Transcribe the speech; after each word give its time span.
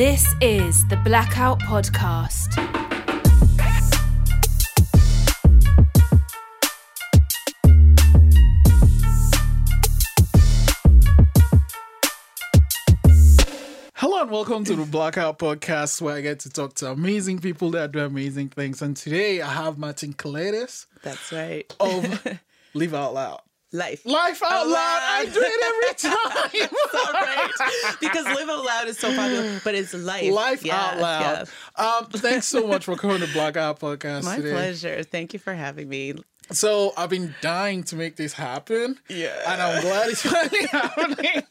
This 0.00 0.24
is 0.40 0.86
the 0.86 0.96
Blackout 0.96 1.60
Podcast. 1.60 2.54
Hello 13.92 14.22
and 14.22 14.30
welcome 14.30 14.64
to 14.64 14.74
the 14.74 14.86
Blackout 14.86 15.38
Podcast, 15.38 16.00
where 16.00 16.16
I 16.16 16.22
get 16.22 16.40
to 16.40 16.48
talk 16.48 16.72
to 16.76 16.90
amazing 16.90 17.40
people 17.40 17.70
that 17.72 17.92
do 17.92 17.98
amazing 17.98 18.48
things. 18.48 18.80
And 18.80 18.96
today 18.96 19.42
I 19.42 19.52
have 19.52 19.76
Martin 19.76 20.14
Kaletis 20.14 20.86
That's 21.02 21.30
right. 21.30 21.70
of 21.78 22.26
Live 22.72 22.94
Out 22.94 23.12
Loud. 23.12 23.42
Life. 23.72 24.04
Life 24.04 24.42
Out 24.42 24.52
Out 24.52 24.66
Loud. 24.66 25.00
I 25.02 25.24
do 25.26 25.40
it 25.42 25.62
every 25.70 25.94
time. 26.68 26.78
so 26.92 27.12
right. 27.12 27.96
Because 28.00 28.24
Live 28.24 28.48
Out 28.48 28.64
Loud 28.64 28.88
is 28.88 28.98
so 28.98 29.14
popular, 29.14 29.60
but 29.62 29.74
it's 29.76 29.94
life. 29.94 30.32
Life 30.32 30.64
Yeah, 30.64 30.76
Out 30.76 30.98
Loud. 30.98 31.48
Um, 31.76 32.06
thanks 32.10 32.46
so 32.48 32.66
much 32.66 32.84
for 32.84 32.96
coming 32.96 33.20
to 33.20 33.32
Blackout 33.32 33.78
Podcast. 33.78 34.24
My 34.24 34.36
today. 34.36 34.50
pleasure. 34.52 35.02
Thank 35.04 35.32
you 35.32 35.38
for 35.38 35.54
having 35.54 35.88
me. 35.88 36.14
So 36.52 36.92
I've 36.96 37.10
been 37.10 37.32
dying 37.42 37.84
to 37.84 37.96
make 37.96 38.16
this 38.16 38.32
happen. 38.32 38.98
Yeah. 39.08 39.36
And 39.46 39.62
I'm 39.62 39.80
glad 39.82 40.08
it's 40.10 40.22
finally 40.26 40.66
happening. 40.66 41.42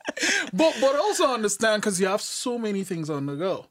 But 0.51 0.75
but 0.81 0.95
also 0.97 1.33
understand 1.33 1.81
because 1.81 2.01
you 2.01 2.07
have 2.07 2.21
so 2.21 2.57
many 2.57 2.83
things 2.83 3.09
on 3.09 3.27
the 3.27 3.35
go. 3.37 3.67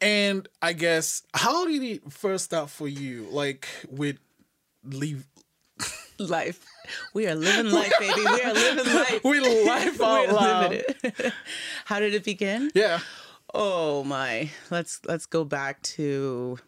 And 0.00 0.48
I 0.62 0.74
guess 0.74 1.22
how 1.34 1.66
did 1.66 1.82
it 1.82 2.12
first 2.12 2.44
start 2.44 2.70
for 2.70 2.86
you? 2.86 3.26
Like 3.32 3.66
with 3.90 4.18
leave 4.84 5.26
Life. 6.20 6.64
We 7.14 7.26
are 7.26 7.34
living 7.34 7.70
life, 7.72 7.92
baby. 7.98 8.20
We 8.20 8.42
are 8.42 8.52
living 8.54 8.94
life. 8.94 9.24
with 9.24 9.66
life 9.66 10.00
out 10.00 10.28
We're 10.28 10.32
loud. 10.32 10.70
living 10.70 10.84
it. 11.02 11.32
How 11.84 12.00
did 12.00 12.14
it 12.14 12.24
begin? 12.24 12.70
Yeah. 12.74 13.00
Oh 13.54 14.04
my. 14.04 14.50
Let's 14.70 15.00
let's 15.06 15.26
go 15.26 15.44
back 15.44 15.82
to 15.82 16.58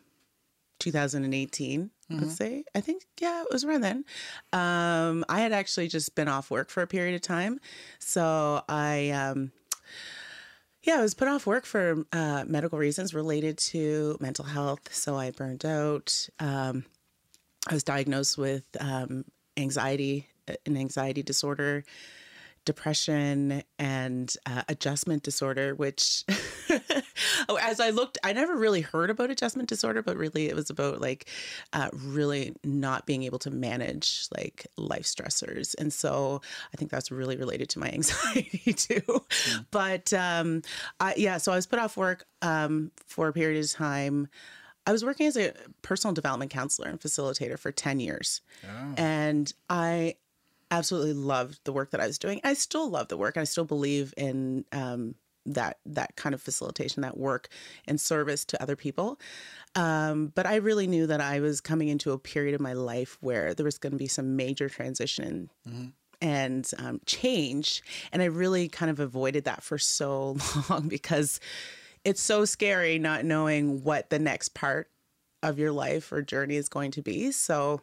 2018. 0.81 1.91
Let's 2.11 2.37
say. 2.37 2.64
I 2.75 2.81
think 2.83 3.05
yeah, 3.20 3.41
it 3.41 3.48
was 3.51 3.64
around 3.64 3.81
then. 3.81 4.05
Um, 4.53 5.25
I 5.31 5.41
had 5.41 5.53
actually 5.53 5.89
just 5.89 6.14
been 6.14 6.29
off 6.29 6.51
work 6.51 6.69
for 6.69 6.83
a 6.83 6.86
period 6.86 7.14
of 7.14 7.23
time, 7.23 7.59
so 8.01 8.62
I 8.69 9.09
um, 9.11 9.51
yeah, 10.83 10.98
I 10.98 11.01
was 11.03 11.14
put 11.14 11.29
off 11.29 11.47
work 11.47 11.64
for 11.64 12.05
uh, 12.12 12.45
medical 12.47 12.79
reasons 12.79 13.14
related 13.14 13.57
to 13.59 14.19
mental 14.20 14.45
health. 14.45 14.92
So 14.92 15.17
I 15.17 15.31
burned 15.31 15.64
out. 15.64 16.29
Um, 16.39 16.84
I 17.67 17.73
was 17.73 17.84
diagnosed 17.84 18.36
with 18.36 18.64
um, 18.79 19.25
anxiety, 19.56 20.28
an 20.67 20.77
anxiety 20.77 21.22
disorder, 21.22 21.84
depression, 22.64 23.62
and 23.78 24.34
uh, 24.47 24.62
adjustment 24.69 25.22
disorder. 25.22 25.75
Which, 25.75 26.25
oh, 27.48 27.58
as 27.61 27.80
I 27.80 27.91
looked, 27.91 28.19
I 28.23 28.33
never 28.33 28.56
really 28.56 28.80
heard 28.80 29.11
about 29.11 29.30
adjustment 29.30 29.69
disorder, 29.69 30.03
but 30.03 30.17
really 30.17 30.48
it 30.48 30.55
was 30.55 30.70
about 30.70 31.00
like 31.00 31.28
uh, 31.73 31.89
really 31.92 32.55
not 32.64 33.06
being 33.06 33.25
able 33.25 33.39
to 33.41 33.50
manage 33.50 34.27
like 34.36 34.67
life 34.77 35.05
stressors, 35.05 35.75
and 35.78 35.92
so 35.92 36.41
I 36.73 36.77
think 36.77 36.91
that's 36.91 37.11
really 37.11 37.36
related 37.36 37.69
to 37.70 37.78
my 37.78 37.89
anxiety 37.92 38.73
too. 38.73 39.25
But 39.70 40.12
um, 40.12 40.62
I, 41.00 41.14
yeah, 41.17 41.39
so 41.39 41.53
I 41.53 41.56
was 41.56 41.67
put 41.67 41.78
off 41.78 41.97
work 41.97 42.25
um, 42.42 42.92
for 43.06 43.28
a 43.28 43.33
period 43.33 43.62
of 43.62 43.70
time. 43.70 44.28
I 44.87 44.93
was 44.93 45.05
working 45.05 45.27
as 45.27 45.37
a 45.37 45.53
personal 45.83 46.15
development 46.15 46.51
counselor 46.51 46.89
and 46.89 46.99
facilitator 47.01 47.59
for 47.59 47.71
10 47.73 48.01
years. 48.01 48.41
And 48.97 49.53
I 49.71 50.17
absolutely 50.71 51.13
loved 51.13 51.61
the 51.65 51.73
work 51.73 51.91
that 51.91 52.01
I 52.01 52.07
was 52.07 52.19
doing. 52.19 52.41
I 52.43 52.55
still 52.55 52.89
love 52.89 53.09
the 53.09 53.17
work. 53.17 53.37
I 53.37 53.45
still 53.45 53.65
believe 53.65 54.13
in 54.17 54.65
um, 54.73 55.15
that 55.47 55.79
that 55.87 56.17
kind 56.17 56.35
of 56.35 56.43
facilitation, 56.43 57.03
that 57.03 57.17
work 57.17 57.49
and 57.87 58.01
service 58.01 58.45
to 58.47 58.63
other 58.63 58.77
people. 58.77 59.21
Um, 59.75 60.33
but 60.35 60.47
I 60.47 60.57
really 60.57 60.87
knew 60.87 61.07
that 61.07 61.21
I 61.21 61.41
was 61.41 61.61
coming 61.61 61.89
into 61.89 62.13
a 62.13 62.19
period 62.19 62.55
of 62.55 62.61
my 62.61 62.73
life 62.73 63.19
where 63.21 63.55
there 63.55 63.65
was 63.65 63.79
going 63.79 63.92
to 63.92 63.98
be 63.98 64.09
some 64.09 64.37
major 64.37 64.69
transition 64.69 65.51
and 66.21 66.71
um, 66.79 67.01
change. 67.07 67.83
And 68.13 68.23
I 68.23 68.27
really 68.27 68.69
kind 68.69 68.91
of 68.91 69.01
avoided 69.01 69.45
that 69.45 69.63
for 69.63 69.79
so 69.79 70.37
long 70.71 70.89
because 70.89 71.41
it's 72.05 72.23
so 72.23 72.45
scary 72.45 72.98
not 72.98 73.24
knowing 73.24 73.83
what 73.85 74.11
the 74.11 74.18
next 74.18 74.55
part 74.55 74.90
of 75.42 75.58
your 75.58 75.73
life 75.73 76.13
or 76.13 76.23
journey 76.23 76.57
is 76.57 76.68
going 76.68 76.90
to 76.92 77.02
be. 77.02 77.33
So 77.33 77.80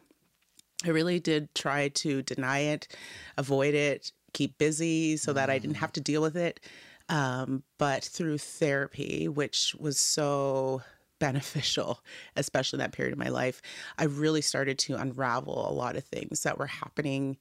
I 0.84 0.90
really 0.90 1.20
did 1.20 1.54
try 1.54 1.88
to 1.88 2.22
deny 2.22 2.60
it, 2.60 2.88
avoid 3.36 3.74
it, 3.74 4.12
keep 4.32 4.56
busy 4.58 5.16
so 5.16 5.32
that 5.32 5.50
I 5.50 5.58
didn't 5.58 5.76
have 5.76 5.92
to 5.92 6.00
deal 6.00 6.22
with 6.22 6.36
it. 6.36 6.60
Um, 7.08 7.64
but 7.78 8.04
through 8.04 8.38
therapy, 8.38 9.28
which 9.28 9.74
was 9.78 9.98
so 9.98 10.82
beneficial, 11.18 12.00
especially 12.36 12.78
in 12.78 12.80
that 12.80 12.92
period 12.92 13.12
of 13.12 13.18
my 13.18 13.28
life, 13.28 13.60
I 13.98 14.04
really 14.04 14.40
started 14.40 14.78
to 14.80 14.96
unravel 14.96 15.68
a 15.68 15.72
lot 15.72 15.96
of 15.96 16.04
things 16.04 16.44
that 16.44 16.58
were 16.58 16.66
happening. 16.66 17.36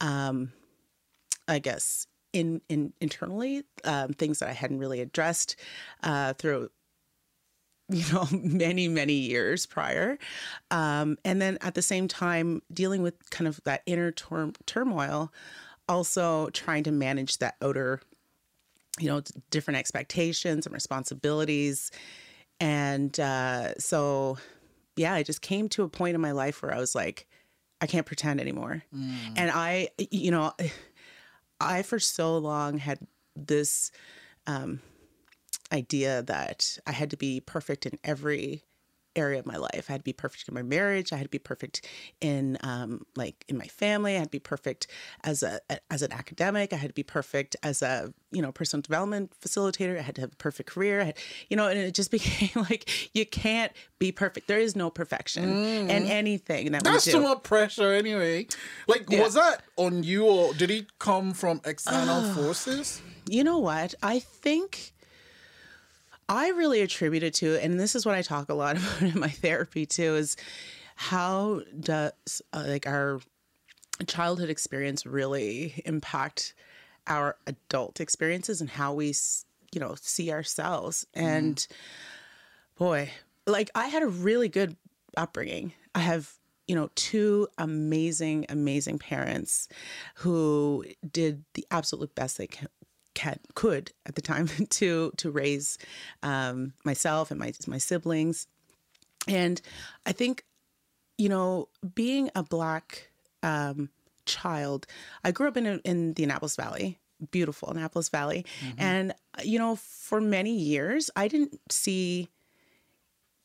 Um, 0.00 0.52
I 1.48 1.58
guess 1.58 2.06
in, 2.36 2.60
in 2.68 2.92
internally, 3.00 3.62
um, 3.84 4.12
things 4.12 4.38
that 4.38 4.48
I 4.48 4.52
hadn't 4.52 4.78
really 4.78 5.00
addressed 5.00 5.56
uh, 6.02 6.34
through 6.34 6.70
you 7.88 8.04
know 8.12 8.26
many 8.32 8.88
many 8.88 9.14
years 9.14 9.66
prior. 9.66 10.18
Um, 10.70 11.18
and 11.24 11.40
then 11.40 11.58
at 11.60 11.74
the 11.74 11.82
same 11.82 12.08
time 12.08 12.62
dealing 12.72 13.02
with 13.02 13.14
kind 13.30 13.48
of 13.48 13.60
that 13.64 13.82
inner 13.86 14.10
tur- 14.12 14.52
turmoil 14.66 15.32
also 15.88 16.50
trying 16.50 16.82
to 16.82 16.90
manage 16.90 17.38
that 17.38 17.54
outer 17.62 18.00
you 18.98 19.08
know 19.08 19.22
different 19.50 19.78
expectations 19.78 20.66
and 20.66 20.74
responsibilities. 20.74 21.90
And 22.60 23.18
uh, 23.20 23.74
so 23.78 24.38
yeah 24.96 25.12
i 25.12 25.22
just 25.22 25.42
came 25.42 25.68
to 25.68 25.82
a 25.82 25.88
point 25.90 26.14
in 26.14 26.20
my 26.22 26.32
life 26.32 26.62
where 26.62 26.72
i 26.72 26.78
was 26.78 26.94
like 26.94 27.26
i 27.82 27.86
can't 27.86 28.06
pretend 28.06 28.40
anymore. 28.40 28.82
And 29.36 29.50
i 29.52 29.88
you 30.10 30.30
know 30.30 30.52
i 31.60 31.82
for 31.82 31.98
so 31.98 32.36
long 32.38 32.78
had 32.78 32.98
this 33.34 33.90
um, 34.46 34.80
idea 35.72 36.22
that 36.22 36.78
I 36.86 36.92
had 36.92 37.10
to 37.10 37.16
be 37.16 37.40
perfect 37.40 37.86
in 37.86 37.98
every 38.04 38.62
area 39.16 39.38
of 39.38 39.46
my 39.46 39.56
life. 39.56 39.86
I 39.88 39.92
had 39.92 40.00
to 40.00 40.04
be 40.04 40.12
perfect 40.12 40.46
in 40.48 40.54
my 40.54 40.62
marriage. 40.62 41.12
I 41.12 41.16
had 41.16 41.24
to 41.24 41.30
be 41.30 41.38
perfect 41.38 41.86
in 42.20 42.58
um, 42.62 43.06
like 43.16 43.44
in 43.48 43.56
my 43.58 43.66
family. 43.66 44.14
I 44.14 44.18
had 44.18 44.26
to 44.26 44.30
be 44.30 44.38
perfect 44.38 44.86
as 45.24 45.42
a 45.42 45.60
as 45.90 46.02
an 46.02 46.12
academic. 46.12 46.72
I 46.72 46.76
had 46.76 46.90
to 46.90 46.94
be 46.94 47.02
perfect 47.02 47.56
as 47.62 47.82
a 47.82 48.12
you 48.30 48.42
know 48.42 48.52
personal 48.52 48.82
development 48.82 49.32
facilitator. 49.40 49.98
I 49.98 50.02
had 50.02 50.14
to 50.16 50.20
have 50.20 50.32
a 50.32 50.36
perfect 50.36 50.70
career. 50.70 51.00
I 51.00 51.04
had, 51.04 51.18
you 51.48 51.56
know, 51.56 51.68
and 51.68 51.78
it 51.78 51.94
just 51.94 52.10
became 52.18 52.50
like 52.70 53.14
you 53.14 53.26
can't 53.26 53.72
be 53.98 54.12
perfect. 54.12 54.48
There 54.48 54.58
is 54.60 54.76
no 54.76 54.90
perfection 54.90 55.56
in 55.88 56.06
anything 56.06 56.72
that 56.72 56.84
That's 56.84 57.04
too 57.04 57.20
much 57.20 57.42
pressure 57.42 57.92
anyway. 57.92 58.46
Like, 58.86 59.06
Yeah. 59.08 59.22
was 59.22 59.34
that 59.34 59.62
on 59.76 60.02
you 60.02 60.26
or 60.26 60.52
did 60.54 60.70
it 60.70 60.98
come 60.98 61.32
from 61.32 61.60
external 61.64 62.22
forces? 62.34 63.00
You 63.28 63.42
know 63.42 63.58
what? 63.58 63.94
I 64.02 64.18
think 64.18 64.92
I 66.28 66.48
really 66.50 66.80
attribute 66.80 67.22
it 67.22 67.34
to, 67.34 67.62
and 67.62 67.78
this 67.78 67.94
is 67.94 68.04
what 68.04 68.14
I 68.14 68.22
talk 68.22 68.48
a 68.48 68.54
lot 68.54 68.76
about 68.78 69.02
in 69.02 69.18
my 69.18 69.28
therapy 69.28 69.86
too, 69.86 70.16
is 70.16 70.36
how 70.96 71.62
does 71.78 72.42
uh, 72.52 72.64
like 72.66 72.86
our 72.86 73.20
childhood 74.06 74.50
experience 74.50 75.06
really 75.06 75.82
impact 75.86 76.54
our 77.06 77.36
adult 77.46 78.00
experiences 78.00 78.60
and 78.60 78.68
how 78.68 78.92
we, 78.92 79.14
you 79.72 79.80
know, 79.80 79.94
see 80.00 80.32
ourselves. 80.32 81.06
And 81.14 81.64
boy, 82.76 83.10
like 83.46 83.70
I 83.74 83.86
had 83.86 84.02
a 84.02 84.08
really 84.08 84.48
good 84.48 84.76
upbringing. 85.16 85.72
I 85.94 86.00
have, 86.00 86.32
you 86.66 86.74
know, 86.74 86.90
two 86.94 87.48
amazing, 87.58 88.46
amazing 88.48 88.98
parents 88.98 89.68
who 90.16 90.84
did 91.10 91.44
the 91.54 91.66
absolute 91.70 92.14
best 92.14 92.38
they 92.38 92.48
can, 93.16 93.40
could 93.54 93.90
at 94.04 94.14
the 94.14 94.22
time 94.22 94.46
to 94.70 95.10
to 95.16 95.30
raise 95.30 95.78
um, 96.22 96.74
myself 96.84 97.32
and 97.32 97.40
my 97.40 97.52
my 97.66 97.78
siblings. 97.78 98.46
And 99.26 99.60
I 100.04 100.12
think, 100.12 100.44
you 101.18 101.28
know, 101.28 101.68
being 101.94 102.30
a 102.36 102.44
black 102.44 103.10
um, 103.42 103.88
child, 104.24 104.86
I 105.24 105.32
grew 105.32 105.48
up 105.48 105.56
in 105.56 105.66
a, 105.66 105.76
in 105.78 106.12
the 106.12 106.22
Annapolis 106.22 106.54
Valley, 106.54 107.00
beautiful 107.32 107.70
Annapolis 107.70 108.08
Valley, 108.10 108.44
and 108.78 109.14
you 109.42 109.58
know, 109.58 109.74
for 109.76 110.20
many 110.20 110.52
years, 110.52 111.10
I 111.16 111.26
didn't 111.26 111.58
see 111.70 112.28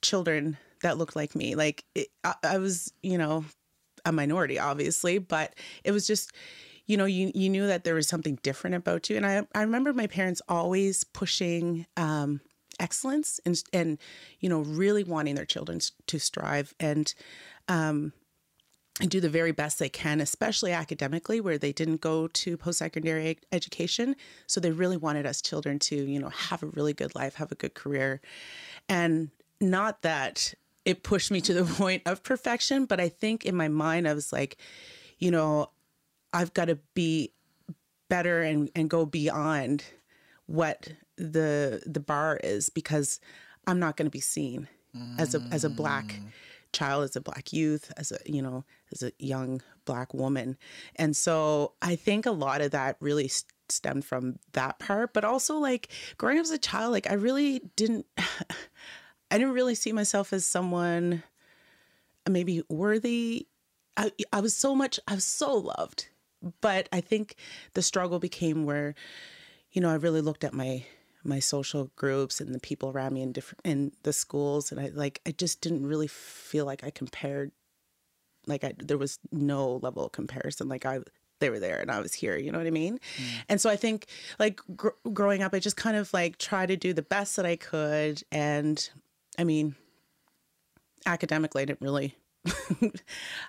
children 0.01 0.57
that 0.81 0.97
looked 0.97 1.15
like 1.15 1.35
me. 1.35 1.55
Like 1.55 1.85
it, 1.95 2.07
I, 2.23 2.35
I 2.43 2.57
was, 2.57 2.91
you 3.01 3.17
know, 3.17 3.45
a 4.05 4.11
minority, 4.11 4.59
obviously, 4.59 5.17
but 5.17 5.55
it 5.83 5.91
was 5.91 6.07
just, 6.07 6.31
you 6.85 6.97
know, 6.97 7.05
you 7.05 7.31
you 7.33 7.49
knew 7.49 7.67
that 7.67 7.83
there 7.83 7.95
was 7.95 8.07
something 8.07 8.39
different 8.43 8.75
about 8.75 9.09
you. 9.09 9.17
And 9.17 9.25
I 9.25 9.47
I 9.53 9.61
remember 9.61 9.93
my 9.93 10.07
parents 10.07 10.41
always 10.47 11.03
pushing 11.03 11.85
um, 11.97 12.41
excellence 12.79 13.39
and 13.45 13.61
and 13.73 13.97
you 14.39 14.49
know 14.49 14.61
really 14.61 15.03
wanting 15.03 15.35
their 15.35 15.45
children 15.45 15.79
to 16.07 16.19
strive. 16.19 16.73
And 16.79 17.13
um, 17.67 18.13
and 18.99 19.09
do 19.09 19.19
the 19.19 19.29
very 19.29 19.51
best 19.51 19.79
they 19.79 19.89
can, 19.89 20.19
especially 20.19 20.71
academically, 20.73 21.39
where 21.39 21.57
they 21.57 21.71
didn't 21.71 22.01
go 22.01 22.27
to 22.27 22.57
post 22.57 22.79
secondary 22.79 23.39
education. 23.51 24.15
So 24.47 24.59
they 24.59 24.71
really 24.71 24.97
wanted 24.97 25.25
us 25.25 25.41
children 25.41 25.79
to, 25.79 25.95
you 25.95 26.19
know, 26.19 26.29
have 26.29 26.61
a 26.61 26.67
really 26.67 26.93
good 26.93 27.15
life, 27.15 27.35
have 27.35 27.51
a 27.51 27.55
good 27.55 27.73
career. 27.73 28.21
And 28.89 29.31
not 29.59 30.01
that 30.01 30.53
it 30.85 31.03
pushed 31.03 31.31
me 31.31 31.41
to 31.41 31.53
the 31.53 31.63
point 31.75 32.03
of 32.05 32.21
perfection, 32.21 32.85
but 32.85 32.99
I 32.99 33.09
think 33.09 33.45
in 33.45 33.55
my 33.55 33.69
mind, 33.69 34.07
I 34.07 34.13
was 34.13 34.33
like, 34.33 34.57
you 35.17 35.31
know, 35.31 35.69
I've 36.33 36.53
got 36.53 36.65
to 36.65 36.79
be 36.93 37.31
better 38.09 38.41
and, 38.41 38.69
and 38.75 38.89
go 38.89 39.05
beyond 39.05 39.83
what 40.45 40.89
the 41.17 41.81
the 41.85 41.99
bar 41.99 42.39
is 42.43 42.69
because 42.69 43.19
I'm 43.67 43.79
not 43.79 43.95
going 43.95 44.07
to 44.07 44.11
be 44.11 44.19
seen 44.19 44.67
as 45.17 45.35
a 45.35 45.41
as 45.51 45.63
a 45.63 45.69
black 45.69 46.07
mm. 46.07 46.27
child, 46.73 47.03
as 47.03 47.15
a 47.15 47.21
black 47.21 47.53
youth, 47.53 47.91
as 47.97 48.11
a 48.11 48.17
you 48.25 48.41
know, 48.41 48.65
as 48.91 49.03
a 49.03 49.11
young 49.19 49.61
black 49.85 50.13
woman, 50.13 50.57
and 50.95 51.15
so 51.15 51.73
I 51.81 51.95
think 51.95 52.25
a 52.25 52.31
lot 52.31 52.61
of 52.61 52.71
that 52.71 52.97
really 52.99 53.27
st- 53.27 53.51
stemmed 53.69 54.03
from 54.03 54.37
that 54.51 54.79
part, 54.79 55.13
but 55.13 55.23
also 55.23 55.57
like 55.57 55.89
growing 56.17 56.37
up 56.37 56.43
as 56.43 56.51
a 56.51 56.57
child, 56.57 56.91
like 56.91 57.09
I 57.09 57.13
really 57.13 57.61
didn't, 57.75 58.05
I 58.17 59.37
didn't 59.37 59.53
really 59.53 59.75
see 59.75 59.93
myself 59.93 60.33
as 60.33 60.45
someone 60.45 61.23
maybe 62.29 62.63
worthy. 62.69 63.47
I 63.95 64.11
I 64.33 64.41
was 64.41 64.55
so 64.55 64.75
much, 64.75 64.99
I 65.07 65.15
was 65.15 65.25
so 65.25 65.55
loved, 65.55 66.09
but 66.61 66.89
I 66.91 67.01
think 67.01 67.35
the 67.73 67.81
struggle 67.81 68.19
became 68.19 68.65
where, 68.65 68.95
you 69.71 69.81
know, 69.81 69.89
I 69.89 69.95
really 69.95 70.21
looked 70.21 70.43
at 70.43 70.53
my 70.53 70.85
my 71.23 71.39
social 71.39 71.91
groups 71.95 72.41
and 72.41 72.53
the 72.53 72.59
people 72.59 72.89
around 72.89 73.13
me 73.13 73.21
in 73.21 73.31
different 73.31 73.61
in 73.63 73.91
the 74.03 74.13
schools 74.13 74.71
and 74.71 74.79
I 74.79 74.87
like 74.93 75.21
I 75.25 75.31
just 75.31 75.61
didn't 75.61 75.85
really 75.85 76.07
feel 76.07 76.65
like 76.65 76.83
I 76.83 76.89
compared 76.89 77.51
like 78.47 78.63
I 78.63 78.73
there 78.77 78.97
was 78.97 79.19
no 79.31 79.75
level 79.77 80.05
of 80.05 80.11
comparison. 80.11 80.67
Like 80.67 80.85
I 80.85 80.99
they 81.39 81.49
were 81.49 81.59
there 81.59 81.79
and 81.79 81.91
I 81.91 81.99
was 81.99 82.13
here 82.13 82.37
you 82.37 82.51
know 82.51 82.57
what 82.57 82.67
I 82.67 82.71
mean? 82.71 82.95
Mm. 82.95 83.23
And 83.49 83.61
so 83.61 83.69
I 83.69 83.75
think 83.75 84.07
like 84.39 84.61
gr- 84.75 84.89
growing 85.13 85.43
up 85.43 85.53
I 85.53 85.59
just 85.59 85.77
kind 85.77 85.95
of 85.95 86.11
like 86.13 86.37
try 86.37 86.65
to 86.65 86.75
do 86.75 86.93
the 86.93 87.01
best 87.01 87.35
that 87.35 87.45
I 87.45 87.55
could 87.55 88.23
and 88.31 88.89
I 89.37 89.43
mean 89.43 89.75
academically 91.05 91.61
I 91.61 91.65
didn't 91.65 91.81
really 91.81 92.15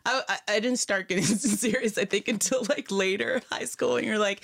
I, 0.06 0.38
I- 0.48 0.60
didn't 0.60 0.76
start 0.78 1.08
getting 1.08 1.24
serious, 1.24 1.96
I 1.98 2.04
think, 2.04 2.28
until 2.28 2.62
like 2.68 2.90
later 2.90 3.34
in 3.36 3.42
high 3.50 3.64
school. 3.64 3.96
And 3.96 4.06
you're 4.06 4.18
like, 4.18 4.42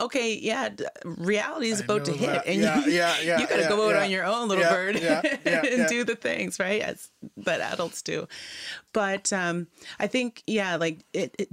okay, 0.00 0.34
yeah, 0.34 0.70
reality 1.04 1.68
is 1.68 1.80
about 1.80 2.04
to 2.06 2.12
hit. 2.12 2.26
that. 2.26 2.46
And 2.46 2.60
Yeah, 2.60 2.84
you, 2.84 2.92
yeah, 2.92 3.20
yeah, 3.22 3.40
you 3.40 3.46
got 3.46 3.56
to 3.56 3.62
yeah, 3.62 3.68
go 3.68 3.88
out 3.88 3.94
yeah. 3.96 4.02
on 4.04 4.10
your 4.10 4.24
own, 4.24 4.48
little 4.48 4.64
bird, 4.64 4.98
yeah, 5.00 5.22
yeah, 5.44 5.62
and 5.72 5.88
do 5.88 6.04
the 6.04 6.16
things, 6.16 6.58
right? 6.58 6.80
As 6.82 7.10
that 7.38 7.60
adults 7.72 8.02
do. 8.02 8.26
But 8.92 9.32
um, 9.32 9.66
I 9.98 10.06
think, 10.06 10.42
yeah, 10.46 10.76
like 10.76 11.04
it, 11.12 11.34
it, 11.38 11.48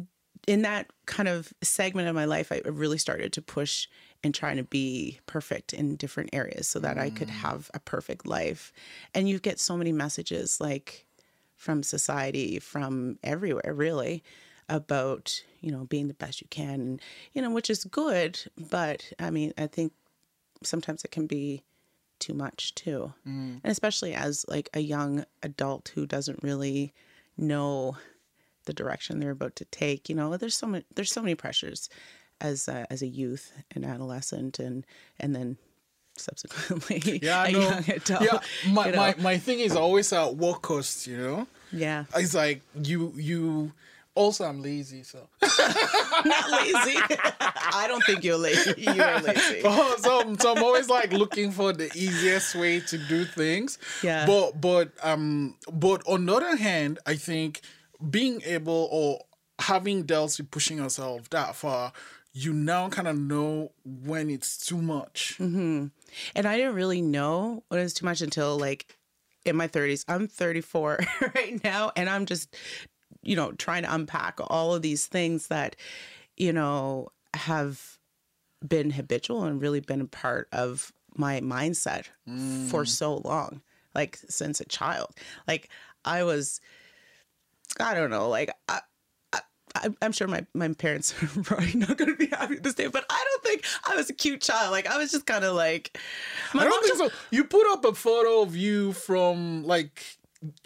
in 0.48 0.62
that 0.62 0.88
kind 1.08 1.28
of 1.28 1.52
segment 1.64 2.08
of 2.08 2.16
my 2.16 2.26
life, 2.26 2.52
I 2.52 2.62
really 2.66 2.98
started 3.00 3.34
to 3.34 3.42
push 3.42 3.88
and 4.24 4.34
trying 4.34 4.58
to 4.58 4.64
be 4.64 5.20
perfect 5.26 5.74
in 5.74 5.96
different 5.98 6.30
areas 6.34 6.68
so 6.68 6.80
that 6.80 6.98
I 6.98 7.10
could 7.10 7.28
Mm. 7.28 7.32
have 7.32 7.70
a 7.74 7.80
perfect 7.80 8.26
life. 8.28 8.72
And 9.14 9.28
you 9.30 9.40
get 9.40 9.60
so 9.60 9.76
many 9.78 9.92
messages 9.92 10.60
like, 10.62 11.06
from 11.56 11.84
society, 11.84 12.60
from 12.60 13.18
everywhere, 13.24 13.74
really, 13.74 14.24
about 14.70 15.44
you 15.62 15.72
know 15.72 15.86
being 15.86 16.08
the 16.08 16.14
best 16.14 16.42
you 16.42 16.48
can, 16.50 16.82
and, 16.82 17.02
you 17.34 17.42
know, 17.42 17.52
which 17.52 17.70
is 17.70 17.84
good. 17.86 18.40
But 18.58 19.12
I 19.20 19.30
mean, 19.30 19.54
I 19.58 19.68
think 19.68 19.94
sometimes 20.64 21.04
it 21.04 21.12
can 21.12 21.28
be 21.28 21.64
too 22.20 22.34
much 22.34 22.74
too, 22.76 23.14
mm. 23.28 23.60
and 23.64 23.72
especially 23.72 24.14
as 24.14 24.46
like 24.48 24.70
a 24.74 24.80
young 24.80 25.26
adult 25.44 25.92
who 25.96 26.06
doesn't 26.06 26.44
really 26.44 26.94
know 27.38 27.98
the 28.66 28.74
direction 28.74 29.20
they're 29.20 29.32
about 29.32 29.56
to 29.58 29.66
take. 29.66 30.10
You 30.10 30.16
know, 30.16 30.36
there's 30.38 30.58
so 30.58 30.68
many 30.68 30.86
there's 30.96 31.12
so 31.12 31.22
many 31.22 31.36
pressures 31.36 31.90
as 32.42 32.68
a, 32.68 32.86
as 32.92 33.02
a 33.02 33.08
youth 33.08 33.54
and 33.72 33.86
adolescent, 33.86 34.60
and 34.60 34.86
and 35.20 35.36
then 35.36 35.58
subsequently 36.18 37.20
Yeah, 37.24 37.42
I 37.42 37.48
a 37.48 37.52
know. 37.52 37.60
young 37.62 37.90
adult. 37.90 38.22
Yeah, 38.22 38.40
my, 38.72 38.86
you 38.88 38.92
know? 38.92 38.98
my 38.98 39.16
my 39.20 39.38
thing 39.38 39.60
is 39.60 39.76
always 39.76 40.12
at 40.14 40.36
what 40.36 40.62
cost, 40.62 41.08
you 41.08 41.18
know? 41.18 41.48
yeah. 41.72 42.06
It's 42.16 42.34
like 42.34 42.62
you 42.82 43.14
you 43.16 43.72
also 44.16 44.46
I'm 44.46 44.62
lazy, 44.62 45.04
so 45.04 45.28
not 45.42 46.50
lazy. 46.52 47.00
I 47.40 47.86
don't 47.88 48.04
think 48.06 48.24
you're 48.24 48.38
lazy. 48.38 48.74
You're 48.78 49.20
lazy. 49.20 49.62
Oh, 49.66 49.96
so, 50.00 50.36
so 50.40 50.56
I'm 50.56 50.64
always 50.64 50.90
like 50.90 51.12
looking 51.12 51.52
for 51.52 51.74
the 51.74 51.92
easiest 51.94 52.56
way 52.56 52.80
to 52.80 52.98
do 52.98 53.26
things. 53.26 53.78
Yeah. 54.02 54.26
But 54.26 54.62
but 54.62 54.92
um 55.04 55.56
but 55.72 56.02
on 56.08 56.26
the 56.26 56.34
other 56.34 56.56
hand, 56.56 57.00
I 57.06 57.16
think 57.16 57.62
being 58.10 58.42
able 58.46 58.88
or 58.92 59.20
having 59.60 60.04
dealt 60.04 60.38
with 60.38 60.50
pushing 60.52 60.78
yourself 60.78 61.30
that 61.32 61.56
far, 61.56 61.92
you 62.38 62.52
now 62.52 62.90
kind 62.90 63.08
of 63.08 63.18
know 63.18 63.72
when 63.86 64.30
it's 64.30 64.58
too 64.58 64.82
much. 64.82 65.38
Mm-hmm. 65.40 65.88
And 66.36 66.46
I 66.46 66.58
didn't 66.58 66.76
really 66.76 67.02
know 67.02 67.64
when 67.70 67.80
it 67.80 67.84
was 67.84 67.94
too 67.94 68.06
much 68.06 68.22
until 68.22 68.58
like 68.58 68.98
in 69.46 69.56
my 69.56 69.70
30s. 69.70 70.04
I'm 70.10 70.28
34 70.28 71.00
right 71.36 71.64
now, 71.64 71.94
and 71.96 72.10
I'm 72.10 72.26
just, 72.26 72.54
you 73.24 73.38
know, 73.38 73.54
trying 73.54 73.84
to 73.84 73.94
unpack 73.94 74.40
all 74.42 74.76
of 74.76 74.82
these 74.82 75.08
things 75.08 75.48
that, 75.48 75.78
you 76.36 76.52
know, 76.52 77.08
have 77.34 78.00
been 78.68 78.92
habitual 78.92 79.46
and 79.46 79.62
really 79.62 79.80
been 79.80 80.02
a 80.02 80.06
part 80.06 80.50
of 80.52 80.92
my 81.16 81.40
mindset 81.40 82.08
for 82.70 82.84
mm. 82.84 82.88
so 82.88 83.22
long, 83.24 83.62
like 83.94 84.20
since 84.28 84.60
a 84.60 84.66
child. 84.66 85.12
Like 85.48 85.70
I 86.04 86.24
was, 86.24 86.60
I 87.80 87.94
don't 87.94 88.10
know, 88.10 88.28
like 88.28 88.52
I, 88.68 88.82
I'm 90.02 90.12
sure 90.12 90.28
my, 90.28 90.46
my 90.54 90.70
parents 90.74 91.14
are 91.38 91.44
probably 91.44 91.74
not 91.74 91.98
going 91.98 92.12
to 92.12 92.18
be 92.18 92.28
happy 92.28 92.56
with 92.56 92.64
this 92.64 92.74
day, 92.76 92.88
but 92.88 93.06
I 93.10 93.26
don't 93.30 93.44
think 93.44 93.66
I 93.88 93.96
was 93.96 94.10
a 94.10 94.14
cute 94.14 94.42
child. 94.42 94.72
Like 94.72 94.88
I 94.88 94.98
was 94.98 95.12
just 95.12 95.26
kind 95.26 95.44
of 95.44 95.56
like, 95.56 95.98
my 96.54 96.62
I 96.62 96.66
don't 96.66 96.84
think 96.84 96.98
just- 96.98 97.12
so. 97.14 97.20
You 97.32 97.44
put 97.44 97.66
up 97.72 97.86
a 97.86 97.94
photo 97.94 98.42
of 98.42 98.56
you 98.56 98.94
from 98.94 99.64
like 99.64 100.02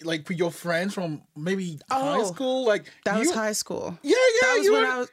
like 0.03 0.27
with 0.27 0.38
your 0.38 0.51
friends 0.51 0.94
from 0.94 1.21
maybe 1.38 1.79
high 1.89 2.17
Oh, 2.17 2.23
school. 2.25 2.65
Like 2.65 2.85
That 3.06 3.17
was 3.19 3.31
high 3.33 3.53
school. 3.53 3.97
Yeah, 4.03 4.11
yeah, 4.11 4.47
That 4.47 4.56
was 4.57 4.65
you 4.65 4.73
when 4.73 4.81
were, 4.83 4.88
I 4.89 4.97
was. 5.00 5.09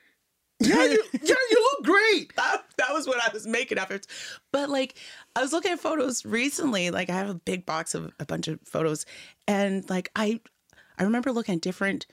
yeah, 0.60 0.84
you, 0.84 1.04
yeah, 1.22 1.34
you 1.50 1.70
look 1.72 1.84
great. 1.84 2.32
That, 2.36 2.64
that 2.78 2.92
was 2.94 3.06
what 3.06 3.22
I 3.22 3.30
was 3.32 3.46
making 3.46 3.76
afterwards. 3.78 4.08
But 4.52 4.70
like, 4.70 4.94
I 5.36 5.42
was 5.42 5.52
looking 5.52 5.70
at 5.72 5.78
photos 5.80 6.24
recently. 6.24 6.90
Like, 6.90 7.10
I 7.10 7.12
have 7.14 7.28
a 7.28 7.34
big 7.34 7.66
box 7.66 7.94
of 7.94 8.10
a 8.18 8.24
bunch 8.24 8.48
of 8.48 8.58
photos, 8.64 9.04
and 9.46 9.88
like, 9.90 10.10
I, 10.16 10.40
I 10.98 11.02
remember 11.04 11.30
looking 11.30 11.56
at 11.56 11.60
different 11.60 12.06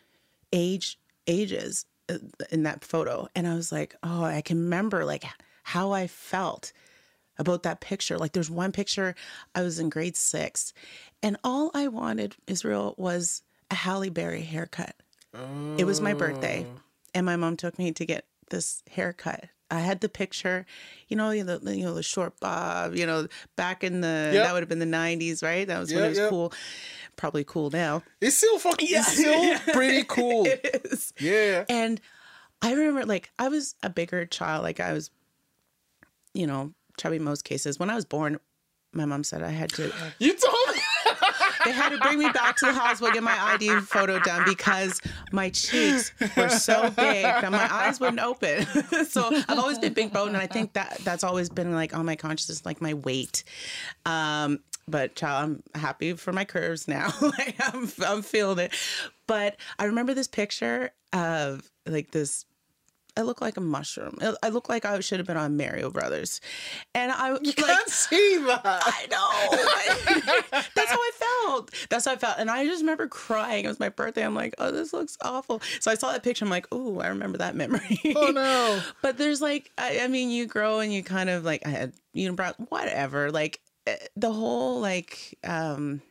age 0.51 0.99
ages 1.27 1.85
uh, 2.09 2.17
in 2.51 2.63
that 2.63 2.83
photo, 2.83 3.27
and 3.35 3.47
I 3.47 3.55
was 3.55 3.71
like, 3.71 3.95
oh, 4.03 4.23
I 4.23 4.41
can 4.41 4.57
remember 4.57 5.05
like 5.05 5.23
how 5.63 5.91
I 5.91 6.07
felt 6.07 6.73
about 7.37 7.63
that 7.63 7.81
picture. 7.81 8.17
Like, 8.17 8.33
there's 8.33 8.49
one 8.49 8.71
picture 8.71 9.15
I 9.55 9.61
was 9.61 9.79
in 9.79 9.89
grade 9.89 10.15
six, 10.15 10.73
and 11.21 11.37
all 11.43 11.71
I 11.73 11.87
wanted, 11.87 12.35
Israel, 12.47 12.93
was 12.97 13.43
a 13.71 13.75
Halle 13.75 14.09
Berry 14.09 14.41
haircut. 14.41 14.95
It 15.77 15.85
was 15.85 16.01
my 16.01 16.13
birthday, 16.13 16.67
and 17.15 17.25
my 17.25 17.35
mom 17.35 17.57
took 17.57 17.79
me 17.79 17.91
to 17.93 18.05
get 18.05 18.25
this 18.49 18.83
haircut. 18.91 19.45
I 19.71 19.79
had 19.79 20.01
the 20.01 20.09
picture, 20.09 20.67
you 21.07 21.17
know, 21.17 21.31
the 21.31 21.75
you 21.75 21.83
know 21.83 21.95
the 21.95 22.03
short 22.03 22.39
bob, 22.39 22.95
you 22.95 23.07
know, 23.07 23.27
back 23.55 23.83
in 23.83 24.01
the 24.01 24.29
Yep. 24.33 24.43
that 24.43 24.53
would 24.53 24.61
have 24.61 24.69
been 24.69 24.79
the 24.79 24.85
'90s, 24.85 25.41
right? 25.41 25.67
That 25.67 25.79
was 25.79 25.91
when 25.91 26.03
it 26.03 26.09
was 26.09 26.17
yeah. 26.19 26.29
cool. 26.29 26.53
Probably 27.15 27.43
cool 27.43 27.69
now. 27.69 28.03
It's 28.21 28.37
still 28.37 28.59
fucking. 28.59 28.87
It's 28.89 29.13
still 29.13 29.59
pretty 29.73 30.03
cool. 30.03 30.45
It 30.45 30.81
is. 30.85 31.13
Yeah. 31.19 31.65
And 31.69 32.01
I 32.61 32.73
remember, 32.73 33.05
like, 33.05 33.29
I 33.39 33.49
was 33.49 33.75
a 33.83 33.89
bigger 33.89 34.25
child. 34.25 34.63
Like, 34.63 34.79
I 34.79 34.93
was, 34.93 35.11
you 36.33 36.47
know, 36.47 36.73
chubby 36.97 37.19
most 37.19 37.43
cases. 37.43 37.79
When 37.79 37.89
I 37.89 37.95
was 37.95 38.05
born, 38.05 38.39
my 38.93 39.05
mom 39.05 39.23
said 39.23 39.43
I 39.43 39.49
had 39.49 39.69
to. 39.73 39.91
You 40.19 40.35
told 40.35 40.75
me. 40.75 40.81
They 41.65 41.71
had 41.71 41.89
to 41.89 41.97
bring 41.99 42.19
me 42.19 42.29
back 42.29 42.57
to 42.57 42.65
the 42.65 42.73
hospital, 42.73 43.13
get 43.13 43.23
my 43.23 43.37
ID 43.53 43.81
photo 43.81 44.19
done 44.19 44.43
because 44.45 44.99
my 45.31 45.49
cheeks 45.49 46.11
were 46.35 46.49
so 46.49 46.89
big 46.89 47.23
that 47.23 47.51
my 47.51 47.73
eyes 47.73 47.99
wouldn't 47.99 48.19
open. 48.19 48.65
so 49.07 49.29
I've 49.47 49.59
always 49.59 49.79
been 49.79 49.93
big 49.93 50.11
boned, 50.11 50.29
and 50.29 50.37
I 50.37 50.47
think 50.47 50.73
that 50.73 50.99
that's 51.03 51.23
always 51.23 51.49
been 51.49 51.73
like 51.73 51.95
on 51.95 52.05
my 52.05 52.15
consciousness, 52.15 52.65
like 52.65 52.81
my 52.81 52.95
weight. 52.95 53.43
Um, 54.05 54.59
but 54.87 55.15
child, 55.15 55.61
I'm 55.75 55.81
happy 55.81 56.13
for 56.13 56.33
my 56.33 56.45
curves 56.45 56.87
now. 56.87 57.11
like 57.21 57.55
I'm, 57.59 57.91
I'm 58.05 58.21
feeling 58.21 58.59
it. 58.59 58.73
But 59.27 59.57
I 59.79 59.85
remember 59.85 60.13
this 60.13 60.27
picture 60.27 60.91
of 61.13 61.69
like 61.85 62.11
this. 62.11 62.45
I 63.15 63.21
look 63.21 63.41
like 63.41 63.57
a 63.57 63.61
mushroom. 63.61 64.17
I- 64.41 64.49
look 64.49 64.69
like 64.69 64.85
I 64.85 64.99
should 65.01 65.19
have 65.19 65.27
been 65.27 65.37
on 65.37 65.55
Mario 65.55 65.91
Brothers, 65.91 66.41
and 66.95 67.11
I 67.11 67.29
You 67.29 67.35
like 67.45 67.55
can't 67.57 67.87
see 67.87 68.37
that. 68.47 68.61
I 68.65 69.05
know. 69.11 70.61
That's 70.75 70.89
how 70.91 70.97
I 70.97 71.11
felt. 71.45 71.71
That's 71.89 72.05
how 72.05 72.13
I 72.13 72.15
felt. 72.15 72.39
And 72.39 72.49
I 72.49 72.65
just 72.65 72.81
remember 72.81 73.07
crying. 73.07 73.65
It 73.65 73.67
was 73.67 73.79
my 73.79 73.89
birthday. 73.89 74.25
I'm 74.25 74.33
like, 74.33 74.55
oh, 74.57 74.71
this 74.71 74.93
looks 74.93 75.15
awful. 75.21 75.61
So 75.79 75.91
I 75.91 75.93
saw 75.93 76.11
that 76.11 76.23
picture. 76.23 76.43
I'm 76.43 76.49
like, 76.49 76.65
oh, 76.71 77.01
I 77.01 77.07
remember 77.09 77.37
that 77.37 77.55
memory. 77.55 77.99
Oh 78.15 78.31
no. 78.31 78.81
But 79.03 79.19
there's 79.19 79.41
like, 79.41 79.69
I, 79.77 79.99
I 80.01 80.07
mean, 80.07 80.31
you 80.31 80.47
grow 80.47 80.79
and 80.79 80.91
you 80.91 81.03
kind 81.03 81.29
of 81.29 81.43
like, 81.45 81.67
I 81.67 81.69
had 81.69 81.93
unibrow, 82.15 82.55
whatever. 82.69 83.31
Like 83.31 83.59
the 84.15 84.31
whole 84.31 84.79
like, 84.79 85.37
um, 85.43 86.01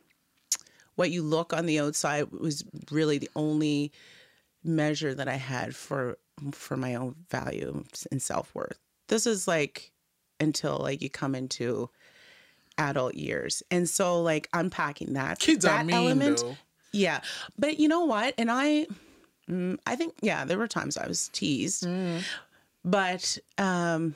what 0.95 1.11
you 1.11 1.23
look 1.23 1.53
on 1.53 1.65
the 1.65 1.79
outside 1.79 2.31
was 2.31 2.63
really 2.91 3.17
the 3.17 3.29
only 3.35 3.91
measure 4.63 5.13
that 5.13 5.27
I 5.27 5.35
had 5.35 5.75
for 5.75 6.17
for 6.51 6.77
my 6.77 6.95
own 6.95 7.15
value 7.29 7.83
and 8.11 8.21
self 8.21 8.53
worth. 8.55 8.79
This 9.07 9.27
is 9.27 9.47
like 9.47 9.91
until 10.39 10.77
like 10.77 11.01
you 11.01 11.09
come 11.09 11.35
into 11.35 11.89
adult 12.77 13.15
years, 13.15 13.63
and 13.71 13.87
so 13.89 14.21
like 14.21 14.49
unpacking 14.53 15.13
that 15.13 15.39
Kids 15.39 15.65
that 15.65 15.85
mean 15.85 16.19
though. 16.19 16.57
yeah, 16.91 17.21
but 17.57 17.79
you 17.79 17.87
know 17.87 18.05
what? 18.05 18.33
And 18.37 18.51
I, 18.51 18.87
mm, 19.49 19.77
I 19.85 19.95
think 19.95 20.13
yeah, 20.21 20.45
there 20.45 20.57
were 20.57 20.67
times 20.67 20.97
I 20.97 21.07
was 21.07 21.29
teased, 21.29 21.85
but 22.85 23.37
um, 23.57 24.15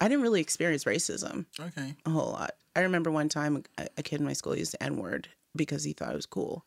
I 0.00 0.08
didn't 0.08 0.22
really 0.22 0.40
experience 0.40 0.84
racism 0.84 1.46
Okay. 1.60 1.94
a 2.04 2.10
whole 2.10 2.32
lot. 2.32 2.52
I 2.76 2.80
remember 2.80 3.10
one 3.10 3.28
time 3.28 3.62
a, 3.78 3.86
a 3.98 4.02
kid 4.02 4.20
in 4.20 4.26
my 4.26 4.32
school 4.32 4.56
used 4.56 4.72
the 4.72 4.82
N 4.82 4.96
word 4.96 5.28
because 5.54 5.84
he 5.84 5.92
thought 5.92 6.12
it 6.12 6.16
was 6.16 6.26
cool. 6.26 6.64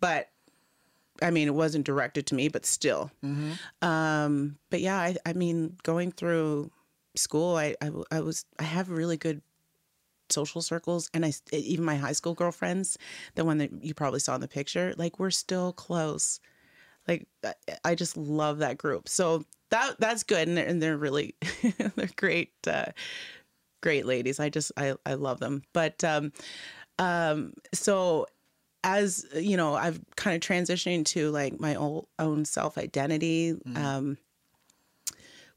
But 0.00 0.30
I 1.22 1.30
mean, 1.30 1.46
it 1.46 1.54
wasn't 1.54 1.86
directed 1.86 2.26
to 2.28 2.34
me, 2.34 2.48
but 2.48 2.66
still. 2.66 3.10
Um, 3.82 4.58
but 4.70 4.80
yeah, 4.80 4.98
I, 4.98 5.16
I 5.24 5.32
mean, 5.32 5.76
going 5.84 6.10
through 6.10 6.70
school, 7.14 7.56
I, 7.56 7.76
I, 7.80 7.90
I 8.10 8.20
was, 8.20 8.44
I 8.58 8.64
have 8.64 8.90
really 8.90 9.16
good 9.16 9.40
social 10.30 10.60
circles 10.62 11.10
and 11.14 11.24
I, 11.24 11.32
even 11.52 11.84
my 11.84 11.96
high 11.96 12.12
school 12.12 12.34
girlfriends, 12.34 12.98
the 13.36 13.44
one 13.44 13.58
that 13.58 13.70
you 13.84 13.94
probably 13.94 14.20
saw 14.20 14.34
in 14.34 14.40
the 14.40 14.48
picture, 14.48 14.92
like 14.96 15.18
we're 15.20 15.30
still 15.30 15.72
close. 15.72 16.40
Like 17.06 17.28
I- 17.44 17.54
I 17.84 17.94
just 17.94 18.16
love 18.16 18.58
that 18.58 18.78
group. 18.78 19.08
So 19.08 19.44
that, 19.74 20.00
that's 20.00 20.22
good. 20.22 20.48
And 20.48 20.56
they're, 20.56 20.66
and 20.66 20.82
they're 20.82 20.96
really, 20.96 21.34
they're 21.96 22.08
great, 22.16 22.52
uh, 22.66 22.86
great 23.84 24.06
ladies. 24.06 24.40
I 24.40 24.48
just 24.48 24.72
I 24.78 24.94
I 25.04 25.14
love 25.14 25.38
them. 25.40 25.62
But 25.74 26.02
um 26.02 26.32
um 26.98 27.52
so 27.74 28.26
as 28.82 29.26
you 29.34 29.56
know, 29.56 29.74
I've 29.74 30.00
kind 30.16 30.34
of 30.34 30.40
transitioning 30.40 31.04
to 31.06 31.30
like 31.30 31.60
my 31.60 31.74
own 31.74 32.06
own 32.18 32.44
self 32.46 32.78
identity. 32.78 33.54
Um 33.76 34.16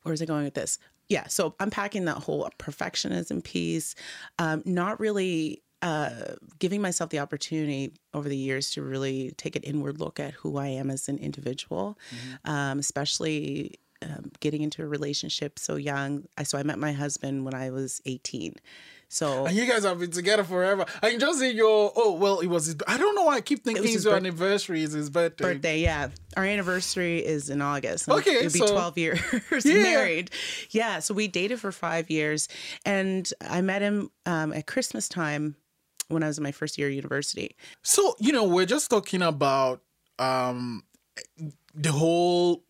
where 0.03 0.13
is 0.13 0.21
it 0.21 0.27
going 0.27 0.43
with 0.43 0.55
this? 0.55 0.77
Yeah, 1.09 1.27
so 1.27 1.55
unpacking 1.61 2.05
that 2.05 2.17
whole 2.17 2.49
perfectionism 2.59 3.41
piece, 3.41 3.95
um, 4.39 4.61
not 4.65 4.99
really 4.99 5.63
uh, 5.81 6.35
giving 6.59 6.81
myself 6.81 7.09
the 7.11 7.19
opportunity 7.19 7.93
over 8.13 8.27
the 8.27 8.37
years 8.37 8.71
to 8.71 8.81
really 8.81 9.31
take 9.37 9.55
an 9.55 9.63
inward 9.63 9.99
look 9.99 10.19
at 10.19 10.33
who 10.33 10.57
I 10.57 10.67
am 10.67 10.89
as 10.89 11.07
an 11.07 11.17
individual, 11.17 11.97
um, 12.45 12.79
especially 12.79 13.79
um, 14.01 14.31
getting 14.39 14.61
into 14.61 14.83
a 14.83 14.87
relationship 14.87 15.59
so 15.59 15.75
young. 15.75 16.25
I, 16.37 16.43
so 16.43 16.57
I 16.57 16.63
met 16.63 16.77
my 16.79 16.91
husband 16.93 17.45
when 17.45 17.53
I 17.53 17.69
was 17.71 18.01
18. 18.05 18.55
So 19.09 19.45
And 19.45 19.55
you 19.55 19.65
guys 19.65 19.85
have 19.85 19.99
been 19.99 20.11
together 20.11 20.43
forever. 20.43 20.85
I 21.01 21.11
can 21.11 21.19
just 21.21 21.39
see 21.39 21.51
your. 21.51 21.93
Oh 21.95 22.11
well, 22.13 22.39
it 22.41 22.47
was. 22.47 22.65
His, 22.65 22.75
I 22.87 22.97
don't 22.97 23.15
know 23.15 23.23
why 23.23 23.35
I 23.37 23.41
keep 23.41 23.63
thinking 23.63 23.81
was 23.83 23.93
his 23.93 24.03
your 24.03 24.13
bir- 24.13 24.17
anniversary. 24.17 24.83
Is 24.83 24.91
his 24.91 25.09
birthday? 25.09 25.53
birthday, 25.53 25.79
yeah. 25.79 26.09
Our 26.35 26.43
anniversary 26.43 27.25
is 27.25 27.49
in 27.49 27.61
August. 27.61 28.09
Okay, 28.09 28.45
it'll 28.45 28.51
be 28.51 28.59
12 28.59 28.97
years 28.97 29.19
Yeah. 29.65 29.81
married. 29.83 30.31
Yeah, 30.71 30.99
so 30.99 31.13
we 31.13 31.29
dated 31.29 31.59
for 31.61 31.71
five 31.71 32.09
years, 32.09 32.49
and 32.85 33.31
I 33.41 33.61
met 33.61 33.81
him 33.81 34.11
um, 34.25 34.51
at 34.51 34.67
Christmas 34.67 35.07
time 35.07 35.55
when 36.09 36.21
I 36.21 36.27
was 36.27 36.37
in 36.37 36.43
my 36.43 36.51
first 36.51 36.77
year 36.77 36.87
of 36.89 36.93
university. 36.93 37.55
So 37.83 38.13
you 38.19 38.33
know, 38.33 38.43
we're 38.43 38.65
just 38.65 38.89
talking 38.89 39.21
about 39.21 39.83
um 40.19 40.83
the 41.73 41.93
whole 41.93 42.65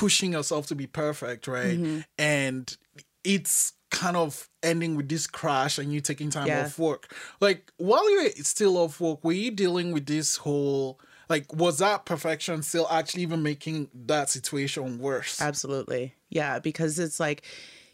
pushing 0.00 0.32
yourself 0.32 0.66
to 0.66 0.74
be 0.74 0.86
perfect, 0.86 1.46
right? 1.46 1.78
Mm-hmm. 1.78 2.00
And 2.18 2.76
it's 3.22 3.74
kind 3.90 4.16
of 4.16 4.48
ending 4.62 4.96
with 4.96 5.08
this 5.08 5.26
crash 5.26 5.78
and 5.78 5.92
you 5.92 6.00
taking 6.00 6.30
time 6.30 6.46
Yeah. 6.46 6.64
off 6.64 6.78
work. 6.78 7.14
Like 7.40 7.70
while 7.76 8.08
you're 8.10 8.30
still 8.42 8.78
off 8.78 8.98
work, 9.00 9.22
were 9.22 9.32
you 9.32 9.50
dealing 9.50 9.92
with 9.92 10.06
this 10.06 10.36
whole 10.36 10.98
like 11.28 11.52
was 11.54 11.78
that 11.78 12.06
perfection 12.06 12.62
still 12.62 12.88
actually 12.90 13.22
even 13.24 13.42
making 13.42 13.88
that 14.06 14.30
situation 14.30 14.98
worse? 14.98 15.40
Absolutely. 15.40 16.14
Yeah, 16.30 16.60
because 16.60 16.98
it's 16.98 17.20
like 17.20 17.42